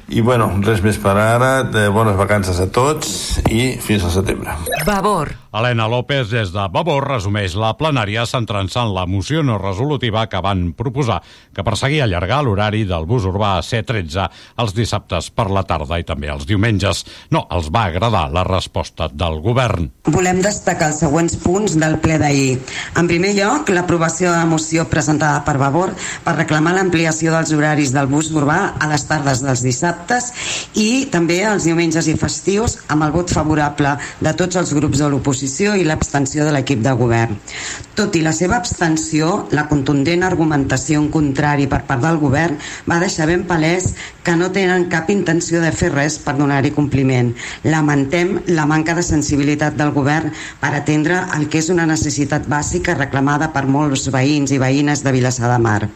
I 0.05 0.21
bueno, 0.21 0.51
res 0.61 0.83
més 0.85 0.99
per 1.01 1.15
ara, 1.17 1.63
de 1.65 1.87
bones 1.89 2.13
vacances 2.19 2.59
a 2.61 2.67
tots 2.69 3.39
i 3.49 3.73
fins 3.81 4.05
al 4.05 4.13
setembre. 4.13 4.53
Vavor. 4.85 5.31
Helena 5.55 5.87
López, 5.89 6.27
des 6.29 6.51
de 6.53 6.65
Vavor, 6.69 7.07
resumeix 7.07 7.55
la 7.57 7.71
plenària 7.79 8.25
centrant-se 8.29 8.77
en 8.83 8.91
la 8.93 9.05
moció 9.09 9.41
no 9.41 9.55
resolutiva 9.57 10.27
que 10.29 10.41
van 10.43 10.67
proposar, 10.77 11.21
que 11.55 11.63
perseguia 11.65 12.03
allargar 12.05 12.43
l'horari 12.43 12.83
del 12.85 13.07
bus 13.09 13.25
urbà 13.25 13.55
C13 13.65 14.27
els 14.61 14.75
dissabtes 14.75 15.31
per 15.31 15.47
la 15.49 15.63
tarda 15.65 15.97
i 15.97 16.05
també 16.05 16.29
els 16.29 16.45
diumenges. 16.45 17.05
No 17.31 17.45
els 17.55 17.71
va 17.73 17.87
agradar 17.89 18.27
la 18.35 18.43
resposta 18.45 19.07
del 19.09 19.39
govern. 19.41 19.89
Volem 20.11 20.43
destacar 20.43 20.91
els 20.91 21.01
següents 21.01 21.39
punts 21.41 21.79
del 21.81 21.97
ple 22.03 22.19
d'ahir. 22.21 22.59
En 22.99 23.09
primer 23.09 23.33
lloc, 23.39 23.71
l'aprovació 23.73 24.35
de 24.35 24.37
la 24.37 24.49
moció 24.49 24.85
presentada 24.91 25.41
per 25.47 25.57
Vavor 25.57 25.95
per 26.27 26.37
reclamar 26.37 26.75
l'ampliació 26.77 27.33
dels 27.33 27.55
horaris 27.55 27.95
del 27.95 28.11
bus 28.11 28.29
urbà 28.35 28.75
a 28.77 28.91
les 28.91 29.07
tardes 29.09 29.41
dels 29.41 29.65
dissabtes 29.65 29.94
i 30.75 31.05
també 31.11 31.41
els 31.47 31.65
diumenges 31.67 32.07
i 32.11 32.15
festius 32.19 32.77
amb 32.91 33.05
el 33.05 33.13
vot 33.15 33.31
favorable 33.31 33.95
de 34.19 34.33
tots 34.37 34.59
els 34.59 34.73
grups 34.75 35.01
de 35.01 35.09
l'oposició 35.09 35.75
i 35.75 35.85
l'abstenció 35.87 36.45
de 36.45 36.53
l'equip 36.55 36.83
de 36.83 36.93
govern. 36.99 37.37
Tot 37.95 38.15
i 38.19 38.21
la 38.25 38.33
seva 38.35 38.57
abstenció, 38.59 39.45
la 39.55 39.69
contundent 39.69 40.25
argumentació 40.27 40.99
en 40.99 41.07
contrari 41.13 41.69
per 41.71 41.85
part 41.87 42.03
del 42.03 42.19
govern 42.19 42.57
va 42.89 42.99
deixar 42.99 43.29
ben 43.29 43.45
palès 43.47 43.93
que 44.25 44.35
no 44.35 44.49
tenen 44.51 44.89
cap 44.91 45.09
intenció 45.13 45.61
de 45.63 45.71
fer 45.71 45.91
res 45.93 46.17
per 46.19 46.33
donar-hi 46.35 46.73
compliment. 46.75 47.31
Lamentem 47.63 48.41
la 48.51 48.65
manca 48.67 48.95
de 48.97 49.05
sensibilitat 49.05 49.77
del 49.79 49.93
govern 49.95 50.33
per 50.59 50.73
atendre 50.75 51.21
el 51.37 51.47
que 51.47 51.61
és 51.61 51.69
una 51.71 51.85
necessitat 51.87 52.49
bàsica 52.51 52.97
reclamada 52.97 53.51
per 53.55 53.63
molts 53.69 54.09
veïns 54.11 54.51
i 54.51 54.59
veïnes 54.59 55.05
de 55.05 55.15
Vilassar 55.15 55.53
de 55.53 55.61
Mar. 55.61 55.87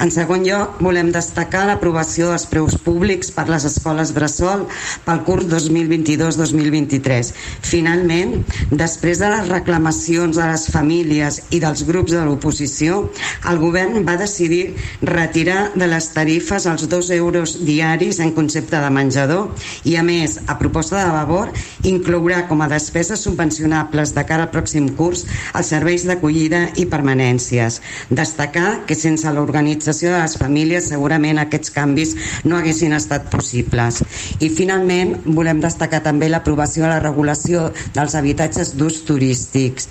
En 0.00 0.14
segon 0.14 0.46
lloc, 0.48 0.80
volem 0.80 1.12
destacar 1.12 1.66
l'aprovació 1.68 2.30
dels 2.32 2.48
preus 2.48 2.78
públics 2.80 3.33
per 3.34 3.46
les 3.50 3.66
escoles 3.68 4.12
bressol 4.16 4.64
pel 5.04 5.22
curs 5.26 5.48
2022-2023. 5.50 7.32
Finalment, 7.64 8.36
després 8.70 9.20
de 9.22 9.30
les 9.32 9.50
reclamacions 9.50 10.38
de 10.38 10.46
les 10.50 10.66
famílies 10.72 11.40
i 11.54 11.60
dels 11.62 11.84
grups 11.88 12.14
de 12.14 12.22
l'oposició, 12.24 13.08
el 13.50 13.60
govern 13.62 14.04
va 14.06 14.16
decidir 14.20 14.76
retirar 15.02 15.72
de 15.74 15.88
les 15.90 16.10
tarifes 16.14 16.68
els 16.70 16.86
dos 16.88 17.10
euros 17.14 17.58
diaris 17.66 18.20
en 18.22 18.32
concepte 18.36 18.80
de 18.80 18.90
menjador 18.94 19.50
i, 19.84 19.96
a 19.96 20.04
més, 20.06 20.38
a 20.46 20.58
proposta 20.60 21.00
de 21.02 21.10
Vavor, 21.14 21.52
inclourà 21.84 22.44
com 22.48 22.62
a 22.62 22.70
despeses 22.70 23.22
subvencionables 23.26 24.14
de 24.14 24.24
cara 24.28 24.46
al 24.46 24.52
pròxim 24.54 24.88
curs 24.98 25.24
els 25.54 25.70
serveis 25.72 26.06
d'acollida 26.08 26.66
i 26.80 26.86
permanències. 26.90 27.80
Destacar 28.10 28.84
que 28.88 28.96
sense 28.98 29.30
l'organització 29.34 30.12
de 30.14 30.22
les 30.22 30.36
famílies 30.40 30.90
segurament 30.92 31.40
aquests 31.42 31.72
canvis 31.74 32.14
no 32.44 32.58
haguessin 32.58 32.94
estat 32.96 33.23
possibles. 33.32 34.02
I 34.40 34.50
finalment 34.52 35.16
volem 35.36 35.62
destacar 35.64 36.02
també 36.04 36.30
l'aprovació 36.30 36.84
de 36.84 36.92
la 36.94 37.02
regulació 37.02 37.70
dels 37.96 38.16
habitatges 38.18 38.74
d'ús 38.78 39.02
turístics 39.08 39.90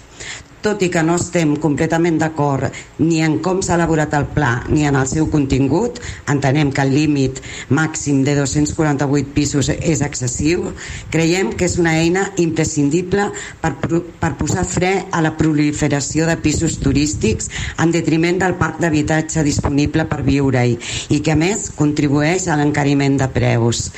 tot 0.63 0.81
i 0.81 0.87
que 0.89 1.03
no 1.03 1.17
estem 1.19 1.57
completament 1.59 2.15
d'acord 2.21 2.71
ni 3.03 3.19
en 3.25 3.35
com 3.43 3.59
s'ha 3.61 3.75
elaborat 3.75 4.13
el 4.15 4.25
pla 4.31 4.53
ni 4.71 4.85
en 4.87 4.95
el 4.95 5.07
seu 5.11 5.27
contingut, 5.31 5.99
entenem 6.31 6.71
que 6.71 6.83
el 6.85 6.93
límit 6.95 7.41
màxim 7.69 8.23
de 8.23 8.37
248 8.39 9.33
pisos 9.35 9.69
és 9.73 10.03
excessiu, 10.05 10.69
creiem 11.11 11.51
que 11.57 11.67
és 11.67 11.75
una 11.81 11.97
eina 11.99 12.29
imprescindible 12.39 13.27
per, 13.61 13.73
per 14.21 14.31
posar 14.39 14.63
fre 14.63 14.93
a 15.11 15.21
la 15.25 15.33
proliferació 15.37 16.29
de 16.29 16.37
pisos 16.39 16.79
turístics 16.79 17.51
en 17.83 17.91
detriment 17.91 18.39
del 18.39 18.55
parc 18.61 18.79
d'habitatge 18.79 19.43
disponible 19.43 20.07
per 20.07 20.21
viure-hi 20.23 20.77
i 21.11 21.19
que 21.19 21.35
a 21.35 21.39
més 21.39 21.67
contribueix 21.75 22.47
a 22.47 22.57
l'encariment 22.59 23.19
de 23.19 23.27
preus. 23.35 23.89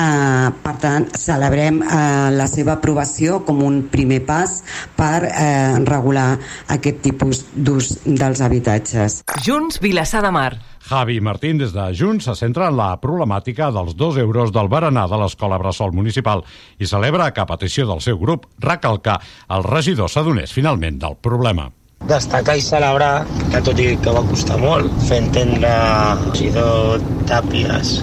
Uh, 0.00 0.52
per 0.62 0.76
tant, 0.80 1.08
celebrem 1.16 1.80
uh, 1.82 2.28
la 2.32 2.46
seva 2.48 2.76
aprovació 2.76 3.40
com 3.44 3.64
un 3.64 3.82
primer 3.92 4.20
pas 4.28 4.60
per 4.96 5.24
uh, 5.28 5.80
regular 5.88 6.09
regular 6.10 6.38
aquest 6.68 7.00
tipus 7.02 7.44
d'ús 7.54 8.00
dels 8.04 8.40
habitatges. 8.42 9.22
Junts, 9.44 9.80
Vilassar 9.80 10.22
de 10.22 10.30
Mar. 10.30 10.58
Javi 10.80 11.20
Martín, 11.20 11.58
des 11.58 11.72
de 11.72 11.94
Junts, 11.94 12.24
se 12.24 12.34
centra 12.34 12.68
en 12.68 12.76
la 12.76 12.96
problemàtica 13.00 13.70
dels 13.70 13.94
dos 13.96 14.16
euros 14.18 14.50
del 14.52 14.68
berenar 14.68 15.08
de 15.08 15.18
l'Escola 15.20 15.58
Bressol 15.58 15.92
Municipal 15.92 16.42
i 16.78 16.86
celebra 16.86 17.30
que 17.32 17.40
a 17.40 17.46
petició 17.46 17.86
del 17.86 18.00
seu 18.00 18.18
grup 18.18 18.48
recalcar 18.58 19.20
el 19.48 19.64
regidor 19.64 20.10
s'adonés 20.10 20.52
finalment 20.52 20.98
del 20.98 21.16
problema 21.20 21.70
destacar 22.08 22.54
i 22.56 22.62
celebrar 22.64 23.26
que 23.52 23.60
tot 23.60 23.78
i 23.78 23.90
que 24.00 24.12
va 24.16 24.22
costar 24.24 24.56
molt 24.56 24.88
fer 25.04 25.18
entendre 25.20 25.68
al 25.68 26.22
regidor 26.30 27.04
Tàpies 27.28 27.98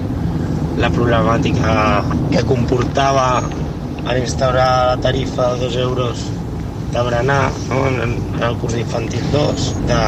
la 0.78 0.92
problemàtica 0.94 1.74
que 2.30 2.46
comportava 2.46 3.42
en 3.42 4.22
instaurar 4.22 4.70
la 4.94 5.02
tarifa 5.02 5.56
de 5.56 5.66
2 5.66 5.80
euros 5.88 6.28
de 6.92 7.02
berenar 7.04 7.52
no? 7.70 7.88
en, 7.88 8.16
el 8.44 8.58
curs 8.62 8.78
infantil 8.80 9.24
2 9.34 9.68
de 9.90 10.00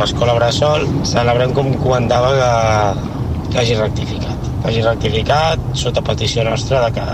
l'escola 0.00 0.34
Bressol 0.36 0.86
celebrem 1.08 1.54
com 1.56 1.72
comentava 1.80 2.32
que, 2.36 3.50
que 3.50 3.60
hagi 3.62 3.76
rectificat 3.78 4.48
que 4.60 4.70
hagi 4.70 4.82
rectificat 4.84 5.62
sota 5.78 6.02
petició 6.04 6.44
nostra 6.44 6.84
de 6.86 6.92
que, 6.98 7.06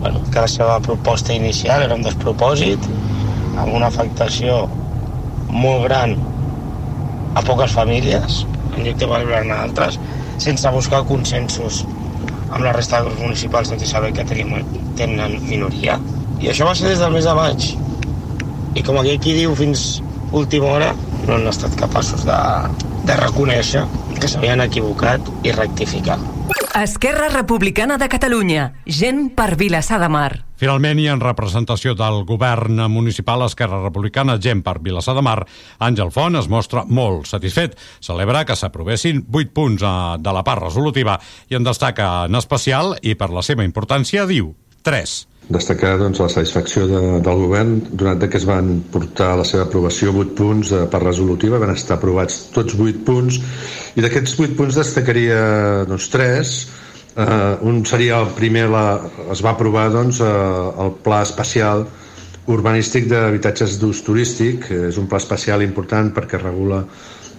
bueno, 0.00 0.22
que 0.32 0.40
la 0.40 0.48
seva 0.50 0.78
proposta 0.84 1.34
inicial 1.34 1.86
era 1.86 1.96
un 1.96 2.04
despropòsit 2.04 2.90
amb 3.56 3.72
una 3.72 3.88
afectació 3.88 4.64
molt 5.50 5.86
gran 5.86 6.16
a 7.36 7.44
poques 7.46 7.72
famílies 7.72 8.44
en 8.74 8.84
lloc 8.84 9.00
de 9.00 9.08
valorar-ne 9.08 9.56
altres 9.56 10.00
sense 10.42 10.74
buscar 10.74 11.04
consensos 11.08 11.84
amb 12.50 12.62
la 12.62 12.76
resta 12.76 13.00
de 13.00 13.08
grups 13.08 13.24
municipals 13.24 13.72
sense 13.72 13.88
saber 13.88 14.12
que 14.14 14.24
tenim, 14.28 14.52
tenen 15.00 15.40
minoria 15.48 15.96
i 16.42 16.52
això 16.52 16.68
va 16.68 16.76
ser 16.76 16.92
des 16.92 17.00
del 17.00 17.14
mes 17.16 17.24
de 17.24 17.34
maig 17.36 17.72
i 18.76 18.84
com 18.84 19.00
aquí 19.00 19.16
qui 19.18 19.34
diu 19.38 19.56
fins 19.56 20.02
última 20.36 20.68
hora 20.76 20.92
no 21.26 21.36
han 21.36 21.48
estat 21.48 21.74
capaços 21.80 22.26
de, 22.28 22.38
de 23.08 23.16
reconèixer 23.18 23.84
que 24.20 24.28
s'havien 24.28 24.62
equivocat 24.64 25.24
i 25.44 25.52
rectificar. 25.56 26.18
Esquerra 26.76 27.30
Republicana 27.32 27.96
de 27.96 28.08
Catalunya. 28.12 28.66
Gent 28.84 29.30
per 29.36 29.54
Vilassar 29.56 29.96
de 30.02 30.10
Mar. 30.12 30.42
Finalment, 30.60 31.00
i 31.00 31.06
en 31.08 31.22
representació 31.24 31.94
del 31.96 32.22
govern 32.28 32.82
municipal 32.92 33.44
Esquerra 33.46 33.80
Republicana 33.80 34.36
Gent 34.40 34.60
per 34.64 34.78
Vilassar 34.84 35.14
de 35.16 35.24
Mar, 35.24 35.38
Àngel 35.80 36.12
Font 36.12 36.36
es 36.36 36.50
mostra 36.52 36.84
molt 36.84 37.28
satisfet. 37.32 37.78
Celebra 38.04 38.44
que 38.44 38.56
s'aprovessin 38.56 39.24
8 39.32 39.54
punts 39.56 39.84
eh, 39.84 39.94
de 40.20 40.36
la 40.36 40.44
part 40.44 40.68
resolutiva 40.68 41.16
i 41.48 41.56
en 41.56 41.64
destaca 41.64 42.26
en 42.28 42.36
especial, 42.36 42.92
i 43.00 43.16
per 43.16 43.32
la 43.32 43.44
seva 43.44 43.64
importància, 43.64 44.28
diu 44.28 44.52
3 44.84 45.16
destacar 45.48 45.94
doncs, 46.00 46.18
la 46.18 46.28
satisfacció 46.32 46.86
de, 46.90 47.02
del 47.22 47.42
govern 47.44 47.76
donat 47.92 48.24
que 48.26 48.38
es 48.40 48.46
van 48.48 48.80
portar 48.92 49.32
a 49.32 49.40
la 49.42 49.44
seva 49.46 49.66
aprovació 49.66 50.14
8 50.14 50.34
punts 50.38 50.72
de 50.74 50.80
per 50.90 51.02
resolutiva, 51.04 51.60
van 51.62 51.74
estar 51.74 52.00
aprovats 52.00 52.48
tots 52.54 52.74
8 52.74 53.04
punts. 53.06 53.38
I 53.94 54.02
d'aquests 54.02 54.34
8 54.40 54.58
punts 54.58 54.80
destacaria 54.80 55.38
doncs, 55.86 56.10
3 56.10 56.56
eh, 57.16 57.56
un 57.62 57.84
seria 57.86 58.20
el 58.20 58.32
primer 58.36 58.66
la, 58.72 58.86
es 59.32 59.42
va 59.44 59.54
aprovar 59.54 59.88
doncs, 59.94 60.20
eh, 60.20 60.32
el 60.84 60.96
pla 61.04 61.22
especial 61.26 61.86
urbanístic 62.46 63.08
d'habitatges 63.10 63.78
d'ús 63.80 64.04
turístic 64.06 64.68
és 64.70 64.98
un 65.00 65.08
pla 65.10 65.18
especial 65.22 65.64
important 65.66 66.12
perquè 66.14 66.38
regula 66.42 66.84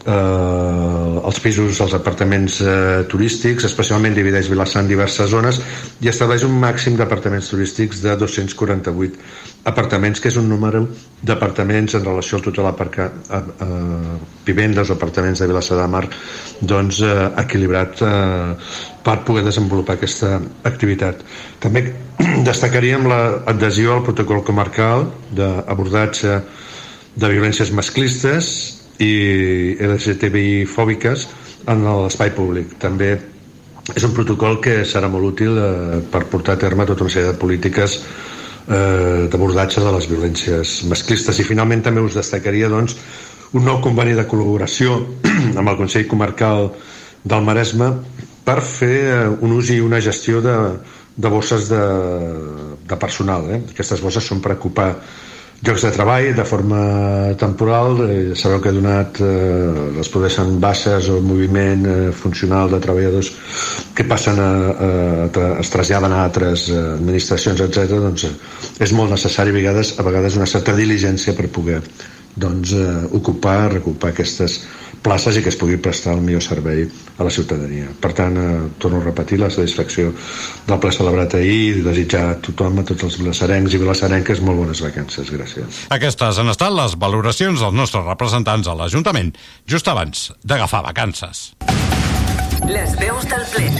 eh, 0.08 1.28
els 1.28 1.40
pisos, 1.44 1.82
els 1.84 1.96
apartaments 1.98 2.62
eh, 2.62 3.04
turístics, 3.12 3.68
especialment 3.68 4.16
divideix 4.16 4.50
Vilassar 4.52 4.84
en 4.86 4.92
diverses 4.92 5.30
zones 5.32 5.60
i 6.04 6.10
estableix 6.12 6.46
un 6.48 6.56
màxim 6.62 6.96
d'apartaments 7.00 7.52
turístics 7.52 8.02
de 8.06 8.16
248 8.20 9.20
apartaments, 9.68 10.22
que 10.24 10.32
és 10.32 10.38
un 10.40 10.48
número 10.48 10.86
d'apartaments 11.28 11.98
en 11.98 12.06
relació 12.06 12.38
al 12.38 12.46
total 12.46 12.70
aparca, 12.70 13.10
a, 13.30 13.42
a, 13.66 13.68
vivendes 14.48 14.90
o 14.90 14.96
apartaments 14.96 15.44
de 15.44 15.50
Vilassar 15.52 15.82
de 15.82 15.88
Mar 15.92 16.06
doncs, 16.62 17.02
eh, 17.04 17.28
equilibrat 17.44 18.04
eh, 18.06 18.54
per 19.04 19.20
poder 19.28 19.44
desenvolupar 19.48 19.98
aquesta 19.98 20.38
activitat. 20.68 21.26
També 21.64 21.84
destacaríem 22.48 23.10
l'adhesió 23.12 23.98
al 23.98 24.08
protocol 24.08 24.46
comarcal 24.48 25.10
d'abordatge 25.36 26.40
de 27.18 27.30
violències 27.34 27.74
masclistes 27.74 28.77
i 29.04 29.76
LGTBI 29.80 30.66
fòbiques 30.70 31.28
en 31.70 31.84
l'espai 31.86 32.32
públic. 32.36 32.78
També 32.82 33.12
és 33.96 34.04
un 34.04 34.14
protocol 34.16 34.60
que 34.64 34.82
serà 34.88 35.10
molt 35.12 35.34
útil 35.34 35.58
eh, 35.60 36.00
per 36.12 36.26
portar 36.32 36.58
a 36.58 36.62
terme 36.62 36.88
tota 36.88 37.06
una 37.06 37.14
sèrie 37.14 37.32
de 37.32 37.40
polítiques 37.40 37.98
eh, 38.68 39.28
d'abordatge 39.32 39.84
de 39.84 39.94
les 39.96 40.10
violències 40.12 40.76
masclistes. 40.92 41.40
I 41.40 41.48
finalment 41.48 41.86
també 41.86 42.04
us 42.04 42.18
destacaria 42.18 42.72
doncs, 42.72 42.98
un 43.56 43.64
nou 43.64 43.80
conveni 43.84 44.16
de 44.18 44.28
col·laboració 44.28 45.00
amb 45.60 45.68
el 45.68 45.80
Consell 45.80 46.08
Comarcal 46.10 46.72
del 47.24 47.46
Maresme 47.48 47.94
per 48.48 48.60
fer 48.64 48.96
eh, 49.06 49.24
un 49.40 49.56
ús 49.56 49.72
i 49.72 49.80
una 49.84 50.02
gestió 50.04 50.42
de, 50.44 50.58
de 51.16 51.32
bosses 51.32 51.70
de, 51.72 51.84
de 52.88 53.00
personal. 53.00 53.48
Eh? 53.52 53.62
Aquestes 53.72 54.04
bosses 54.04 54.28
són 54.28 54.44
per 54.44 54.58
ocupar 54.58 54.92
llocs 55.66 55.82
de 55.82 55.92
treball 55.92 56.28
de 56.38 56.46
forma 56.46 56.82
temporal 57.40 58.02
eh, 58.06 58.36
sabeu 58.38 58.60
que 58.62 58.70
ha 58.70 58.76
donat 58.76 59.22
eh, 59.26 60.02
es 60.04 60.12
produeixen 60.14 60.60
baixes 60.62 61.10
o 61.10 61.18
moviment 61.26 61.88
eh, 61.90 61.96
funcional 62.14 62.70
de 62.70 62.80
treballadors 62.84 63.32
que 63.98 64.06
passen 64.06 64.38
a, 64.38 64.52
a, 64.70 64.92
a 65.26 65.48
es 65.64 65.74
traslladen 65.74 66.14
a 66.14 66.22
altres 66.28 66.68
eh, 66.70 66.78
administracions, 67.00 67.64
etc. 67.66 67.98
doncs 68.06 68.28
eh, 68.30 68.36
és 68.86 68.94
molt 68.94 69.16
necessari 69.16 69.56
a 69.56 69.58
vegades, 69.58 69.96
a 69.98 70.06
vegades 70.06 70.38
una 70.38 70.50
certa 70.50 70.78
diligència 70.78 71.34
per 71.34 71.50
poder 71.50 71.82
doncs, 72.38 72.74
eh, 72.78 73.08
ocupar, 73.18 73.72
recuperar 73.74 74.14
aquestes 74.14 74.62
places 75.04 75.38
i 75.38 75.44
que 75.44 75.50
es 75.50 75.58
pugui 75.60 75.78
prestar 75.82 76.16
el 76.18 76.24
millor 76.26 76.44
servei 76.44 76.86
a 77.18 77.26
la 77.26 77.32
ciutadania. 77.34 77.90
Per 78.02 78.12
tant, 78.14 78.38
eh, 78.38 78.70
torno 78.78 79.02
a 79.02 79.04
repetir 79.04 79.40
la 79.40 79.50
satisfacció 79.50 80.12
del 80.68 80.80
ple 80.80 80.92
celebrat 80.92 81.36
ahir 81.36 81.78
i 81.78 81.84
desitjar 81.86 82.24
a 82.32 82.36
tothom, 82.42 82.80
a 82.80 82.84
tots 82.84 83.04
els 83.04 83.18
vilassarencs 83.20 83.74
i 83.74 83.82
vilassarenques, 83.82 84.42
molt 84.42 84.58
bones 84.64 84.82
vacances. 84.82 85.32
Gràcies. 85.32 85.86
Aquestes 85.90 86.40
han 86.40 86.50
estat 86.50 86.74
les 86.74 86.98
valoracions 86.98 87.60
dels 87.60 87.74
nostres 87.74 88.06
representants 88.06 88.68
a 88.68 88.76
l'Ajuntament 88.76 89.34
just 89.66 89.88
abans 89.88 90.32
d'agafar 90.44 90.84
vacances. 90.84 91.54
Les 92.68 92.98
veus 93.00 93.26
del 93.26 93.46
ple. 93.54 93.72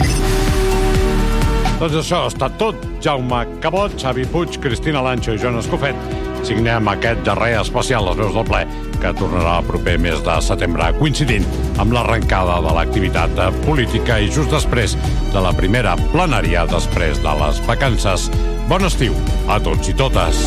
Doncs 1.78 1.94
això 1.94 2.24
ha 2.24 2.30
estat 2.32 2.56
tot. 2.58 2.74
Jaume 3.04 3.44
Cabot, 3.62 3.94
Xavi 4.00 4.26
Puig, 4.32 4.58
Cristina 4.58 5.02
Lancho 5.02 5.36
i 5.36 5.38
Joan 5.38 5.60
Escofet 5.60 6.27
signem 6.46 6.88
aquest 6.90 7.24
darrer 7.26 7.54
especial 7.60 8.06
Les 8.08 8.18
Veus 8.18 8.34
del 8.34 8.46
Ple, 8.48 8.62
que 9.02 9.12
tornarà 9.18 9.58
el 9.60 9.68
proper 9.68 9.96
mes 10.02 10.20
de 10.26 10.36
setembre, 10.44 10.90
coincidint 10.98 11.46
amb 11.78 11.94
l'arrencada 11.94 12.58
de 12.64 12.74
l'activitat 12.76 13.38
política 13.64 14.18
i 14.20 14.30
just 14.32 14.52
després 14.52 14.96
de 15.32 15.42
la 15.44 15.52
primera 15.56 15.96
plenària 16.12 16.66
després 16.70 17.22
de 17.24 17.36
les 17.42 17.62
vacances. 17.66 18.28
Bon 18.68 18.84
estiu 18.84 19.14
a 19.48 19.60
tots 19.62 19.88
i 19.88 19.94
totes. 19.96 20.42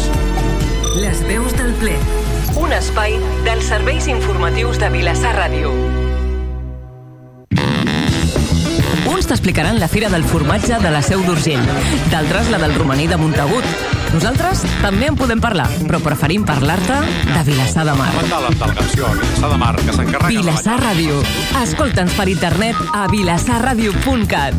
Les 0.99 1.23
veus 1.29 1.55
del 1.57 1.73
ple. 1.79 1.95
Un 2.59 2.73
espai 2.75 3.15
dels 3.45 3.69
serveis 3.71 4.09
informatius 4.11 4.79
de 4.81 4.91
Vilassar 4.91 5.31
Ràdio. 5.37 5.71
Uns 9.07 9.29
t'explicaran 9.29 9.79
la 9.79 9.87
Fira 9.87 10.11
del 10.11 10.27
Formatge 10.27 10.81
de 10.83 10.91
la 10.91 11.01
Seu 11.05 11.23
d'Urgell, 11.23 11.63
d'altres 12.11 12.51
la 12.51 12.59
del 12.59 12.75
romaní 12.75 13.07
de 13.07 13.17
Montagut. 13.21 14.00
Nosaltres 14.11 14.65
també 14.81 15.07
en 15.07 15.15
podem 15.15 15.39
parlar, 15.39 15.69
però 15.87 16.01
preferim 16.03 16.43
parlar-te 16.43 16.97
de 17.29 17.43
Vilassar 17.47 17.85
de 17.87 17.93
Mar. 17.95 18.09
Delegació 18.19 19.07
Vilassar 19.15 19.51
de 19.53 19.59
Mar, 19.61 19.75
que 19.79 19.95
s'encarrega... 19.95 20.31
Vilassar 20.35 20.75
Ràdio. 20.81 21.21
Escolta'ns 21.61 22.17
per 22.17 22.27
internet 22.27 22.75
a 22.91 23.05
vilassarradio.cat. 23.11 24.55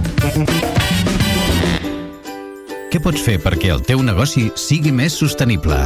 Què 2.93 3.01
pots 3.05 3.21
fer 3.25 3.37
perquè 3.45 3.75
el 3.77 3.85
teu 3.85 4.01
negoci 4.05 4.49
sigui 4.57 4.93
més 4.93 5.19
sostenible? 5.21 5.83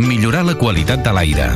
Millorar 0.00 0.46
la 0.48 0.56
qualitat 0.56 1.04
de 1.04 1.12
l'aire. 1.16 1.50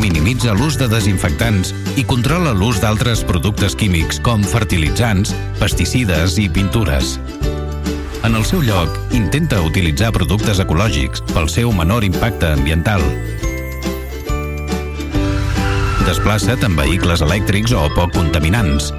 Minimitza 0.00 0.52
l'ús 0.52 0.76
de 0.76 0.90
desinfectants 0.92 1.72
i 1.96 2.04
controla 2.04 2.52
l'ús 2.52 2.80
d'altres 2.84 3.24
productes 3.24 3.76
químics 3.80 4.20
com 4.20 4.44
fertilitzants, 4.44 5.32
pesticides 5.60 6.36
i 6.42 6.50
pintures. 6.52 7.16
En 8.24 8.34
el 8.34 8.44
seu 8.48 8.62
lloc, 8.64 8.88
intenta 9.12 9.58
utilitzar 9.60 10.08
productes 10.16 10.56
ecològics 10.62 11.20
pel 11.34 11.44
seu 11.52 11.68
menor 11.76 12.06
impacte 12.06 12.48
ambiental. 12.54 13.02
Desplaça't 16.06 16.64
amb 16.64 16.80
vehicles 16.80 17.20
elèctrics 17.26 17.74
o 17.76 17.82
poc 17.92 18.14
contaminants. 18.16 18.94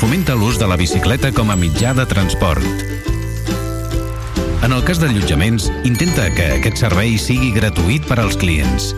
Fomenta 0.00 0.38
l'ús 0.40 0.56
de 0.56 0.70
la 0.72 0.80
bicicleta 0.80 1.34
com 1.36 1.52
a 1.52 1.58
mitjà 1.60 1.92
de 1.92 2.08
transport. 2.08 2.64
En 4.64 4.72
el 4.72 4.80
cas 4.88 5.04
d'allotjaments, 5.04 5.68
intenta 5.84 6.30
que 6.32 6.54
aquest 6.56 6.80
servei 6.80 7.18
sigui 7.20 7.52
gratuït 7.52 8.08
per 8.08 8.22
als 8.24 8.40
clients. 8.40 8.94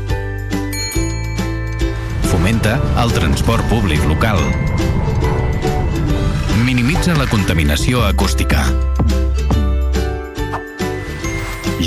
Fomenta 2.30 2.78
el 3.02 3.10
transport 3.18 3.66
públic 3.74 4.06
local. 4.06 4.38
Minimitza 6.82 7.14
la 7.14 7.28
contaminació 7.30 8.00
acústica. 8.02 8.64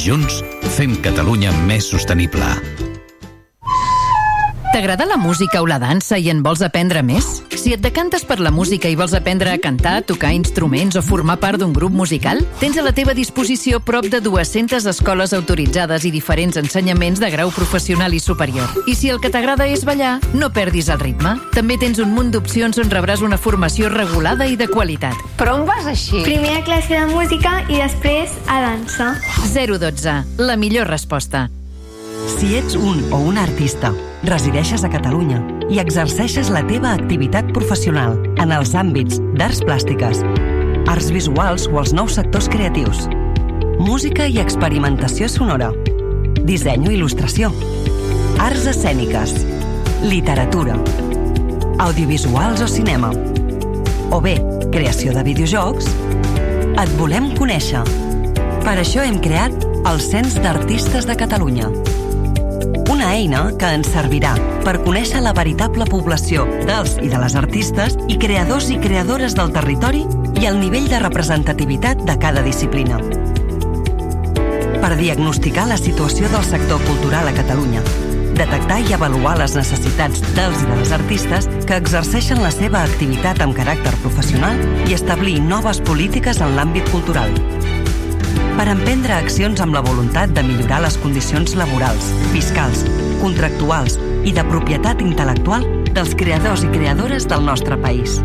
Junts 0.06 0.38
fem 0.78 0.96
Catalunya 1.04 1.52
més 1.68 1.92
sostenible. 1.92 2.75
T'agrada 4.76 5.06
la 5.06 5.16
música 5.16 5.62
o 5.62 5.66
la 5.66 5.78
dansa 5.80 6.18
i 6.20 6.26
en 6.28 6.42
vols 6.44 6.60
aprendre 6.60 7.00
més? 7.00 7.24
Si 7.56 7.72
et 7.72 7.80
decantes 7.80 8.26
per 8.28 8.42
la 8.44 8.52
música 8.52 8.90
i 8.92 8.98
vols 9.00 9.14
aprendre 9.16 9.54
a 9.54 9.58
cantar, 9.64 10.02
tocar 10.04 10.34
instruments 10.36 10.98
o 11.00 11.02
formar 11.02 11.38
part 11.40 11.62
d'un 11.62 11.72
grup 11.72 11.94
musical, 11.96 12.42
tens 12.60 12.76
a 12.76 12.84
la 12.84 12.92
teva 12.92 13.14
disposició 13.16 13.80
prop 13.80 14.10
de 14.12 14.20
200 14.20 14.84
escoles 14.92 15.32
autoritzades 15.32 16.04
i 16.04 16.12
diferents 16.12 16.60
ensenyaments 16.60 17.22
de 17.24 17.30
grau 17.32 17.54
professional 17.56 18.12
i 18.12 18.20
superior. 18.20 18.68
I 18.84 18.98
si 19.00 19.08
el 19.08 19.22
que 19.24 19.32
t'agrada 19.32 19.64
és 19.72 19.86
ballar, 19.88 20.18
no 20.36 20.50
perdis 20.52 20.90
el 20.92 21.00
ritme. 21.00 21.38
També 21.56 21.78
tens 21.80 22.02
un 22.04 22.12
munt 22.12 22.34
d'opcions 22.34 22.76
on 22.84 22.92
rebràs 22.92 23.24
una 23.24 23.40
formació 23.40 23.88
regulada 23.94 24.44
i 24.44 24.58
de 24.60 24.68
qualitat. 24.68 25.16
Però 25.40 25.54
on 25.56 25.64
vas 25.70 25.88
així? 25.88 26.20
Primer 26.28 26.58
a 26.58 26.66
classe 26.68 27.00
de 27.00 27.06
música 27.14 27.62
i 27.70 27.80
després 27.80 28.36
a 28.52 28.60
dansa. 28.66 29.14
012, 29.56 30.18
la 30.44 30.60
millor 30.60 30.92
resposta. 30.92 31.46
Si 32.36 32.58
ets 32.60 32.76
un 32.76 33.00
o 33.14 33.22
una 33.24 33.48
artista, 33.48 33.94
resideixes 34.26 34.84
a 34.84 34.90
Catalunya 34.90 35.40
i 35.70 35.80
exerceixes 35.82 36.50
la 36.54 36.62
teva 36.66 36.94
activitat 36.96 37.52
professional 37.54 38.18
en 38.42 38.52
els 38.56 38.74
àmbits 38.78 39.20
d'arts 39.38 39.62
plàstiques, 39.66 40.22
arts 40.90 41.10
visuals 41.14 41.68
o 41.70 41.80
els 41.82 41.94
nous 41.94 42.18
sectors 42.18 42.50
creatius, 42.52 43.06
música 43.80 44.28
i 44.28 44.40
experimentació 44.42 45.30
sonora, 45.30 45.72
disseny 46.46 46.88
o 46.90 46.94
il·lustració, 46.96 47.52
arts 48.42 48.66
escèniques, 48.72 49.36
literatura, 50.06 50.78
audiovisuals 51.86 52.64
o 52.66 52.70
cinema, 52.72 53.12
o 54.12 54.22
bé, 54.22 54.38
creació 54.72 55.14
de 55.16 55.26
videojocs, 55.28 55.92
et 56.76 56.96
volem 57.00 57.32
conèixer. 57.38 57.84
Per 58.66 58.78
això 58.80 59.06
hem 59.06 59.20
creat 59.22 59.68
el 59.86 60.02
Cens 60.02 60.40
d'Artistes 60.42 61.06
de 61.10 61.18
Catalunya, 61.20 61.70
una 62.90 63.12
eina 63.14 63.42
que 63.58 63.70
ens 63.76 63.90
servirà 63.90 64.34
per 64.66 64.78
conèixer 64.86 65.22
la 65.24 65.34
veritable 65.36 65.88
població 65.90 66.46
dels 66.68 66.96
i 67.02 67.10
de 67.12 67.20
les 67.22 67.36
artistes 67.40 67.98
i 68.12 68.18
creadors 68.22 68.70
i 68.74 68.78
creadores 68.82 69.36
del 69.38 69.54
territori 69.56 70.04
i 70.42 70.48
el 70.50 70.60
nivell 70.60 70.88
de 70.92 71.00
representativitat 71.02 72.04
de 72.06 72.18
cada 72.22 72.44
disciplina. 72.46 73.00
Per 74.82 74.92
diagnosticar 75.00 75.68
la 75.70 75.80
situació 75.82 76.30
del 76.30 76.46
sector 76.46 76.82
cultural 76.86 77.28
a 77.28 77.34
Catalunya, 77.34 77.82
detectar 78.36 78.82
i 78.86 78.94
avaluar 78.94 79.38
les 79.40 79.56
necessitats 79.58 80.22
dels 80.38 80.62
i 80.62 80.70
de 80.70 80.80
les 80.82 80.96
artistes 80.96 81.50
que 81.66 81.80
exerceixen 81.80 82.44
la 82.44 82.54
seva 82.54 82.84
activitat 82.84 83.42
amb 83.42 83.58
caràcter 83.58 83.96
professional 84.04 84.62
i 84.86 84.98
establir 84.98 85.40
noves 85.42 85.82
polítiques 85.82 86.44
en 86.44 86.58
l'àmbit 86.60 86.92
cultural 86.94 87.34
per 88.56 88.68
emprendre 88.72 89.14
accions 89.14 89.60
amb 89.64 89.76
la 89.76 89.82
voluntat 89.84 90.32
de 90.36 90.44
millorar 90.48 90.80
les 90.86 90.96
condicions 91.04 91.56
laborals, 91.60 92.06
fiscals, 92.32 92.86
contractuals 93.22 94.00
i 94.26 94.32
de 94.36 94.44
propietat 94.48 95.02
intel·lectual 95.04 95.64
dels 95.96 96.16
creadors 96.18 96.64
i 96.64 96.70
creadores 96.74 97.28
del 97.32 97.46
nostre 97.46 97.78
país. 97.80 98.22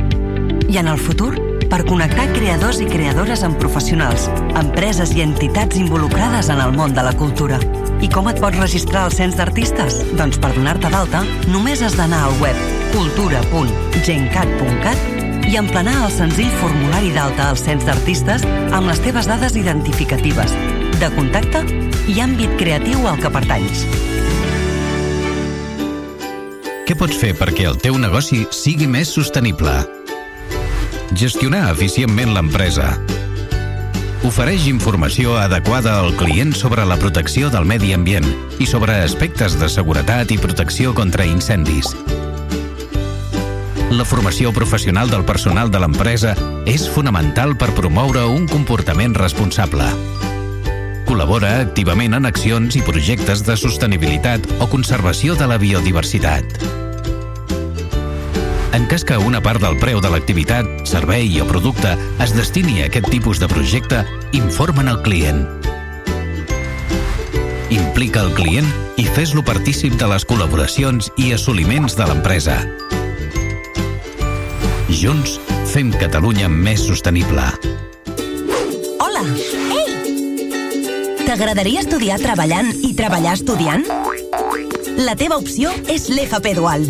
I 0.71 0.79
en 0.79 0.89
el 0.91 0.99
futur, 1.03 1.35
per 1.71 1.85
connectar 1.87 2.33
creadors 2.35 2.81
i 2.83 2.87
creadores 2.91 3.43
amb 3.47 3.59
professionals, 3.63 4.29
empreses 4.59 5.11
i 5.15 5.23
entitats 5.27 5.77
involucrades 5.79 6.49
en 6.51 6.61
el 6.63 6.73
món 6.79 6.95
de 6.95 7.03
la 7.07 7.15
cultura. 7.19 7.59
I 8.01 8.09
com 8.11 8.29
et 8.31 8.41
pots 8.43 8.59
registrar 8.59 9.03
al 9.07 9.15
cens 9.15 9.37
d'artistes? 9.39 9.93
Doncs 10.19 10.39
per 10.43 10.53
donar-te 10.57 10.89
d'alta, 10.91 11.21
només 11.51 11.83
has 11.83 11.97
d'anar 11.99 12.23
al 12.27 12.35
web 12.43 12.57
cultura.gencat.cat 12.95 15.20
i 15.51 15.57
emplenar 15.59 15.97
el 16.05 16.13
senzill 16.15 16.51
formulari 16.61 17.11
d'alta 17.11 17.49
al 17.51 17.57
cens 17.59 17.83
d'artistes 17.83 18.45
amb 18.71 18.87
les 18.87 19.01
teves 19.03 19.27
dades 19.27 19.57
identificatives, 19.59 20.53
de 21.03 21.09
contacte 21.17 21.65
i 22.07 22.21
àmbit 22.23 22.55
creatiu 22.61 23.03
al 23.11 23.19
que 23.19 23.33
pertanys. 23.35 23.83
Què 26.87 26.95
pots 26.99 27.19
fer 27.19 27.33
perquè 27.39 27.67
el 27.71 27.81
teu 27.83 27.99
negoci 27.99 28.45
sigui 28.55 28.87
més 28.91 29.11
sostenible? 29.11 29.75
Gestionar 31.19 31.65
eficientment 31.73 32.31
l'empresa. 32.37 32.93
Ofereix 34.27 34.69
informació 34.71 35.35
adequada 35.41 35.97
al 35.99 36.15
client 36.21 36.55
sobre 36.55 36.87
la 36.87 36.99
protecció 37.01 37.51
del 37.51 37.67
medi 37.67 37.95
ambient 37.97 38.27
i 38.63 38.71
sobre 38.71 39.01
aspectes 39.03 39.59
de 39.59 39.71
seguretat 39.73 40.31
i 40.31 40.39
protecció 40.39 40.95
contra 40.95 41.27
incendis. 41.27 41.91
La 43.91 44.05
formació 44.05 44.53
professional 44.55 45.11
del 45.11 45.25
personal 45.27 45.71
de 45.75 45.81
l'empresa 45.83 46.37
és 46.71 46.85
fonamental 46.95 47.57
per 47.59 47.73
promoure 47.75 48.23
un 48.31 48.45
comportament 48.47 49.17
responsable. 49.19 49.89
Col·labora 51.09 51.57
activament 51.65 52.15
en 52.15 52.29
accions 52.29 52.77
i 52.79 52.85
projectes 52.87 53.43
de 53.43 53.57
sostenibilitat 53.59 54.47
o 54.63 54.69
conservació 54.71 55.35
de 55.35 55.49
la 55.51 55.59
biodiversitat. 55.59 56.55
En 58.79 58.87
cas 58.87 59.03
que 59.03 59.19
una 59.19 59.41
part 59.43 59.59
del 59.59 59.75
preu 59.83 59.99
de 59.99 60.13
l'activitat, 60.15 60.71
servei 60.87 61.41
o 61.43 61.49
producte 61.51 61.97
es 62.23 62.37
destini 62.37 62.85
a 62.85 62.87
aquest 62.87 63.11
tipus 63.11 63.43
de 63.43 63.51
projecte, 63.51 64.05
informen 64.31 64.87
el 64.87 65.03
client. 65.03 65.43
Implica 67.75 68.23
el 68.23 68.31
client 68.39 68.71
i 69.03 69.09
fes-lo 69.19 69.43
partícip 69.43 69.99
de 69.99 70.15
les 70.15 70.23
col·laboracions 70.31 71.11
i 71.19 71.33
assoliments 71.35 71.99
de 71.99 72.07
l'empresa. 72.07 72.61
Junts 74.91 75.37
fem 75.71 75.93
Catalunya 75.95 76.49
més 76.51 76.83
sostenible. 76.83 77.45
Hola! 78.99 79.23
Ei! 79.71 81.21
T'agradaria 81.23 81.85
estudiar 81.85 82.19
treballant 82.19 82.73
i 82.75 82.91
treballar 82.99 83.37
estudiant? 83.39 83.87
La 84.99 85.15
teva 85.15 85.39
opció 85.39 85.71
és 85.87 86.09
l'FP 86.11 86.57
Dual. 86.59 86.89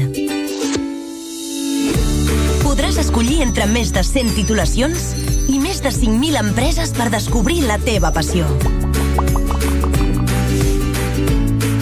Podràs 2.64 2.96
escollir 3.04 3.42
entre 3.44 3.68
més 3.68 3.92
de 3.92 4.00
100 4.06 4.32
titulacions 4.38 5.10
i 5.52 5.60
més 5.60 5.84
de 5.84 5.92
5.000 5.92 6.40
empreses 6.40 6.96
per 6.96 7.10
descobrir 7.12 7.60
la 7.68 7.76
teva 7.84 8.14
passió. 8.16 8.48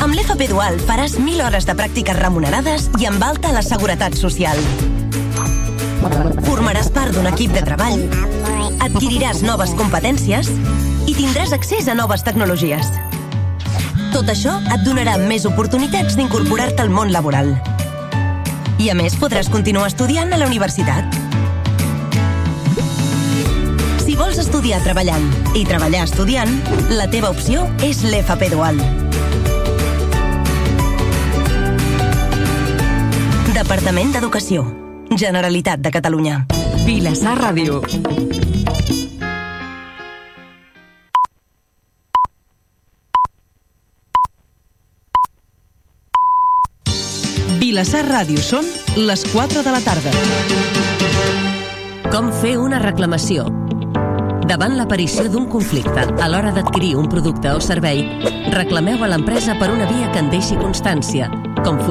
Amb 0.03 0.19
l'FP 0.19 0.51
Dual 0.51 0.83
faràs 0.83 1.15
1.000 1.15 1.47
hores 1.47 1.69
de 1.69 1.79
pràctiques 1.79 2.19
remunerades 2.19 2.91
i 2.99 3.07
amb 3.07 3.23
alta 3.23 3.55
la 3.55 3.63
Seguretat 3.63 4.19
Social. 4.19 4.59
D'un 7.19 7.27
equip 7.27 7.51
de 7.51 7.65
treball, 7.67 8.05
adquiriràs 8.79 9.41
noves 9.43 9.73
competències 9.75 10.53
i 11.11 11.17
tindràs 11.17 11.51
accés 11.57 11.89
a 11.91 11.97
noves 11.99 12.23
tecnologies. 12.23 12.93
Tot 14.15 14.31
això 14.31 14.53
et 14.71 14.85
donarà 14.87 15.17
més 15.19 15.43
oportunitats 15.51 16.15
d'incorporar-te 16.15 16.87
al 16.87 16.95
món 16.95 17.11
laboral. 17.11 17.51
I 18.79 18.93
a 18.93 18.95
més 18.95 19.19
podràs 19.19 19.51
continuar 19.51 19.91
estudiant 19.91 20.31
a 20.31 20.39
la 20.39 20.47
universitat. 20.47 21.11
Si 24.07 24.15
vols 24.15 24.39
estudiar 24.39 24.79
treballant 24.87 25.27
i 25.59 25.67
treballar 25.67 26.07
estudiant, 26.07 26.55
la 26.95 27.11
teva 27.11 27.35
opció 27.35 27.67
és 27.83 28.07
l'FP 28.07 28.55
Dual. 28.55 28.79
Departament 33.59 34.15
d'Educació. 34.15 34.88
Generalitat 35.19 35.81
de 35.83 35.91
Catalunya. 35.91 36.47
Vilassar 36.87 37.33
Ràdio. 37.41 37.81
Vilassar 47.59 48.05
Ràdio 48.07 48.39
són 48.39 48.71
les 48.95 49.27
4 49.33 49.65
de 49.67 49.75
la 49.75 49.83
tarda. 49.83 50.15
Com 52.15 52.31
fer 52.39 52.55
una 52.63 52.79
reclamació? 52.79 53.49
Davant 54.47 54.79
l'aparició 54.79 55.27
d'un 55.29 55.51
conflicte 55.51 56.07
a 56.09 56.29
l'hora 56.31 56.55
d'adquirir 56.55 56.95
un 56.97 57.11
producte 57.11 57.51
o 57.51 57.59
servei, 57.61 58.07
reclameu 58.55 59.03
a 59.03 59.11
l'empresa 59.11 59.59
per 59.59 59.73
una 59.75 59.91
via 59.91 60.13
que 60.15 60.23
en 60.23 60.31
deixi 60.31 60.57
constància, 60.63 61.27
com 61.67 61.83